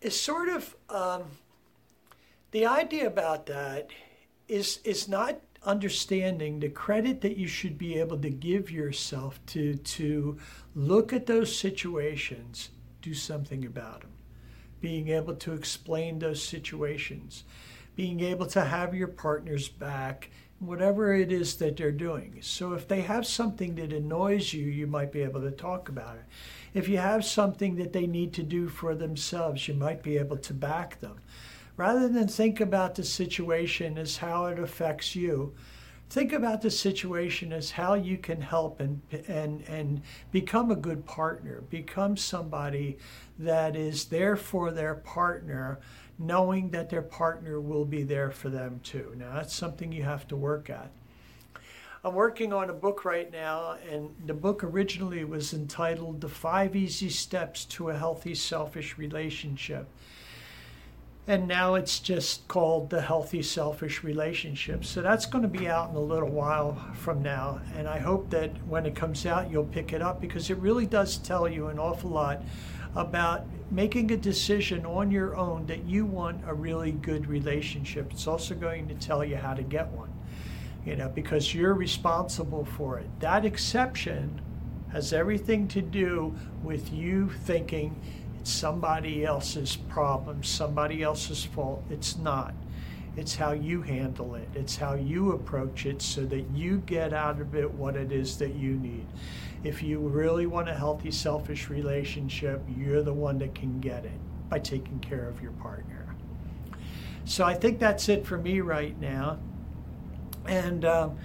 is 0.00 0.18
sort 0.18 0.48
of 0.48 0.74
um, 0.88 1.24
the 2.50 2.66
idea 2.66 3.06
about 3.06 3.46
that 3.46 3.90
is 4.48 4.80
is 4.84 5.08
not 5.08 5.40
understanding 5.62 6.60
the 6.60 6.68
credit 6.68 7.20
that 7.20 7.36
you 7.36 7.46
should 7.46 7.76
be 7.78 7.98
able 7.98 8.18
to 8.18 8.30
give 8.30 8.70
yourself 8.70 9.44
to 9.46 9.74
to 9.74 10.38
look 10.74 11.12
at 11.12 11.26
those 11.26 11.54
situations, 11.54 12.70
do 13.02 13.12
something 13.12 13.66
about 13.66 14.00
them 14.00 14.10
being 14.84 15.08
able 15.08 15.34
to 15.34 15.54
explain 15.54 16.18
those 16.18 16.42
situations, 16.42 17.44
being 17.96 18.20
able 18.20 18.44
to 18.44 18.62
have 18.62 18.94
your 18.94 19.08
partner's 19.08 19.66
back, 19.66 20.28
whatever 20.58 21.14
it 21.14 21.32
is 21.32 21.56
that 21.56 21.74
they're 21.74 21.90
doing. 21.90 22.36
So 22.42 22.74
if 22.74 22.86
they 22.86 23.00
have 23.00 23.26
something 23.26 23.76
that 23.76 23.94
annoys 23.94 24.52
you, 24.52 24.66
you 24.66 24.86
might 24.86 25.10
be 25.10 25.22
able 25.22 25.40
to 25.40 25.50
talk 25.50 25.88
about 25.88 26.16
it. 26.16 26.24
If 26.74 26.86
you 26.86 26.98
have 26.98 27.24
something 27.24 27.76
that 27.76 27.94
they 27.94 28.06
need 28.06 28.34
to 28.34 28.42
do 28.42 28.68
for 28.68 28.94
themselves, 28.94 29.66
you 29.66 29.72
might 29.72 30.02
be 30.02 30.18
able 30.18 30.36
to 30.36 30.52
back 30.52 31.00
them. 31.00 31.18
Rather 31.78 32.06
than 32.06 32.28
think 32.28 32.60
about 32.60 32.94
the 32.94 33.04
situation 33.04 33.96
as 33.96 34.18
how 34.18 34.44
it 34.44 34.58
affects 34.58 35.16
you, 35.16 35.54
think 36.10 36.32
about 36.32 36.62
the 36.62 36.70
situation 36.70 37.52
as 37.52 37.72
how 37.72 37.94
you 37.94 38.18
can 38.18 38.40
help 38.40 38.80
and 38.80 39.00
and 39.28 39.62
and 39.68 40.02
become 40.30 40.70
a 40.70 40.76
good 40.76 41.04
partner. 41.06 41.62
Become 41.70 42.16
somebody 42.16 42.98
that 43.38 43.76
is 43.76 44.06
there 44.06 44.36
for 44.36 44.70
their 44.70 44.94
partner 44.94 45.80
knowing 46.18 46.70
that 46.70 46.90
their 46.90 47.02
partner 47.02 47.60
will 47.60 47.84
be 47.84 48.02
there 48.02 48.30
for 48.30 48.48
them 48.48 48.80
too. 48.82 49.12
Now 49.16 49.34
that's 49.34 49.54
something 49.54 49.90
you 49.90 50.04
have 50.04 50.28
to 50.28 50.36
work 50.36 50.70
at. 50.70 50.90
I'm 52.04 52.14
working 52.14 52.52
on 52.52 52.68
a 52.68 52.74
book 52.74 53.04
right 53.06 53.32
now 53.32 53.78
and 53.90 54.14
the 54.26 54.34
book 54.34 54.62
originally 54.62 55.24
was 55.24 55.54
entitled 55.54 56.20
the 56.20 56.28
five 56.28 56.76
easy 56.76 57.08
steps 57.08 57.64
to 57.66 57.88
a 57.88 57.96
healthy 57.96 58.34
selfish 58.34 58.98
relationship 58.98 59.88
and 61.26 61.48
now 61.48 61.74
it's 61.74 62.00
just 62.00 62.46
called 62.48 62.90
the 62.90 63.00
healthy 63.00 63.42
selfish 63.42 64.04
relationship. 64.04 64.84
So 64.84 65.00
that's 65.00 65.24
going 65.24 65.42
to 65.42 65.48
be 65.48 65.66
out 65.68 65.90
in 65.90 65.96
a 65.96 66.00
little 66.00 66.28
while 66.28 66.74
from 66.94 67.22
now. 67.22 67.60
And 67.76 67.88
i 67.88 67.98
hope 67.98 68.30
that 68.30 68.50
when 68.66 68.84
it 68.84 68.94
comes 68.94 69.24
out 69.24 69.50
you'll 69.50 69.64
pick 69.64 69.92
it 69.92 70.02
up 70.02 70.20
because 70.20 70.50
it 70.50 70.58
really 70.58 70.86
does 70.86 71.16
tell 71.18 71.48
you 71.48 71.68
an 71.68 71.78
awful 71.78 72.10
lot 72.10 72.42
about 72.94 73.46
making 73.70 74.12
a 74.12 74.16
decision 74.16 74.86
on 74.86 75.10
your 75.10 75.34
own 75.36 75.66
that 75.66 75.84
you 75.84 76.04
want 76.04 76.40
a 76.46 76.54
really 76.54 76.92
good 76.92 77.26
relationship. 77.26 78.12
It's 78.12 78.26
also 78.26 78.54
going 78.54 78.86
to 78.88 78.94
tell 78.94 79.24
you 79.24 79.36
how 79.36 79.54
to 79.54 79.62
get 79.62 79.88
one 79.88 80.10
you 80.84 80.96
know 80.96 81.08
because 81.08 81.54
you're 81.54 81.74
responsible 81.74 82.64
for 82.64 82.98
it. 82.98 83.08
That 83.20 83.44
exception 83.44 84.40
has 84.92 85.12
everything 85.12 85.66
to 85.68 85.82
do 85.82 86.34
with 86.62 86.92
you 86.92 87.30
thinking 87.30 88.00
somebody 88.46 89.24
else's 89.24 89.76
problem, 89.76 90.42
somebody 90.42 91.02
else's 91.02 91.44
fault. 91.44 91.82
It's 91.90 92.16
not. 92.16 92.54
It's 93.16 93.36
how 93.36 93.52
you 93.52 93.82
handle 93.82 94.34
it. 94.34 94.48
It's 94.54 94.76
how 94.76 94.94
you 94.94 95.32
approach 95.32 95.86
it 95.86 96.02
so 96.02 96.24
that 96.26 96.50
you 96.52 96.78
get 96.86 97.12
out 97.12 97.40
of 97.40 97.54
it 97.54 97.70
what 97.70 97.94
it 97.96 98.10
is 98.10 98.36
that 98.38 98.54
you 98.54 98.74
need. 98.74 99.06
If 99.62 99.82
you 99.82 99.98
really 100.00 100.46
want 100.46 100.68
a 100.68 100.74
healthy, 100.74 101.10
selfish 101.10 101.70
relationship, 101.70 102.60
you're 102.76 103.02
the 103.02 103.12
one 103.12 103.38
that 103.38 103.54
can 103.54 103.80
get 103.80 104.04
it 104.04 104.20
by 104.48 104.58
taking 104.58 104.98
care 104.98 105.28
of 105.28 105.40
your 105.40 105.52
partner. 105.52 106.14
So 107.24 107.44
I 107.44 107.54
think 107.54 107.78
that's 107.78 108.08
it 108.08 108.26
for 108.26 108.36
me 108.36 108.60
right 108.60 108.98
now. 109.00 109.38
And 110.46 110.84
um, 110.84 111.16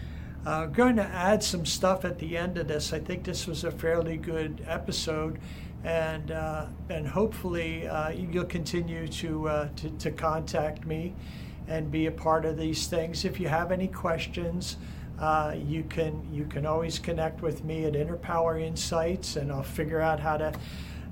I'm 0.46 0.72
going 0.72 0.96
to 0.96 1.04
add 1.04 1.44
some 1.44 1.66
stuff 1.66 2.06
at 2.06 2.18
the 2.18 2.38
end 2.38 2.58
of 2.58 2.68
this. 2.68 2.94
I 2.94 3.00
think 3.00 3.24
this 3.24 3.46
was 3.46 3.64
a 3.64 3.72
fairly 3.72 4.18
good 4.18 4.64
episode 4.68 5.40
and 5.84 6.32
uh, 6.32 6.66
and 6.90 7.08
hopefully 7.08 7.88
uh, 7.88 8.10
you'll 8.10 8.46
continue 8.46 9.08
to, 9.08 9.48
uh, 9.48 9.70
to, 9.78 9.90
to 9.92 10.12
contact 10.12 10.86
me 10.86 11.16
and 11.68 11.92
be 11.92 12.08
a 12.08 12.12
part 12.12 12.46
of 12.46 12.58
these 12.58 12.88
things. 12.88 13.26
If 13.26 13.40
you 13.40 13.48
have 13.48 13.72
any 13.72 13.88
questions, 13.88 14.78
uh, 15.20 15.56
you 15.58 15.84
can 15.84 16.28
you 16.34 16.46
can 16.46 16.66
always 16.66 17.00
connect 17.00 17.42
with 17.42 17.64
me 17.64 17.86
at 17.86 17.96
Inner 17.96 18.18
Power 18.18 18.58
Insights, 18.58 19.36
and 19.36 19.52
I'll 19.52 19.64
figure 19.64 20.02
out 20.02 20.20
how 20.20 20.38
to 20.38 20.54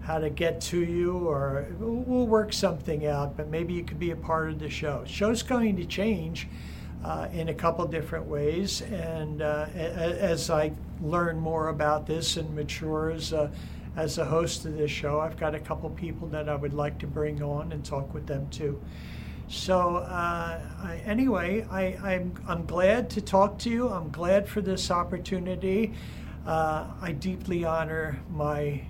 how 0.02 0.20
to 0.20 0.30
get 0.30 0.62
to 0.62 0.80
you, 0.80 1.18
or 1.28 1.68
we'll 1.80 2.28
work 2.28 2.54
something 2.54 3.06
out. 3.06 3.38
But 3.38 3.50
maybe 3.50 3.74
you 3.74 3.84
could 3.84 4.00
be 4.00 4.12
a 4.12 4.16
part 4.16 4.50
of 4.50 4.60
the 4.60 4.70
show. 4.70 5.04
Show's 5.06 5.44
going 5.44 5.76
to 5.78 5.86
change 5.86 6.48
uh, 7.04 7.28
in 7.32 7.50
a 7.50 7.54
couple 7.54 7.86
different 7.86 8.26
ways, 8.26 8.82
and 8.82 9.42
uh, 9.42 9.68
as 9.76 10.50
I 10.50 10.72
learn 11.02 11.40
more 11.40 11.70
about 11.70 12.08
this 12.08 12.38
and 12.38 12.54
mature 12.56 13.12
as 13.12 13.32
a, 13.34 13.52
as 13.96 14.18
a 14.18 14.26
host 14.26 14.66
of 14.66 14.78
this 14.78 14.92
show, 14.92 15.20
I've 15.20 15.38
got 15.38 15.56
a 15.56 15.60
couple 15.60 15.90
people 15.92 16.28
that 16.30 16.50
I 16.50 16.56
would 16.56 16.74
like 16.74 16.98
to 17.00 17.08
bring 17.08 17.42
on 17.42 17.72
and 17.72 17.86
talk 17.86 18.14
with 18.14 18.28
them 18.28 18.50
too. 18.50 18.82
So 19.48 19.98
uh, 19.98 20.60
I, 20.84 21.02
anyway, 21.06 21.66
I, 21.72 21.98
I'm, 22.04 22.34
I'm 22.48 22.66
glad 22.66 23.10
to 23.12 23.22
talk 23.22 23.58
to 23.60 23.70
you. 23.70 23.90
I'm 23.90 24.10
glad 24.10 24.48
for 24.48 24.62
this 24.62 24.92
opportunity. 24.92 25.94
Uh, 26.46 26.88
I 27.02 27.14
deeply 27.14 27.64
honor 27.64 28.20
my 28.30 28.82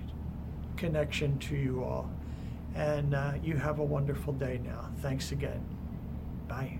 connection 0.76 1.38
to 1.40 1.56
you 1.56 1.84
all. 1.84 2.10
And 2.74 3.14
uh, 3.14 3.34
you 3.42 3.56
have 3.56 3.78
a 3.78 3.84
wonderful 3.84 4.32
day 4.32 4.60
now. 4.64 4.90
Thanks 5.00 5.32
again. 5.32 5.64
Bye. 6.48 6.78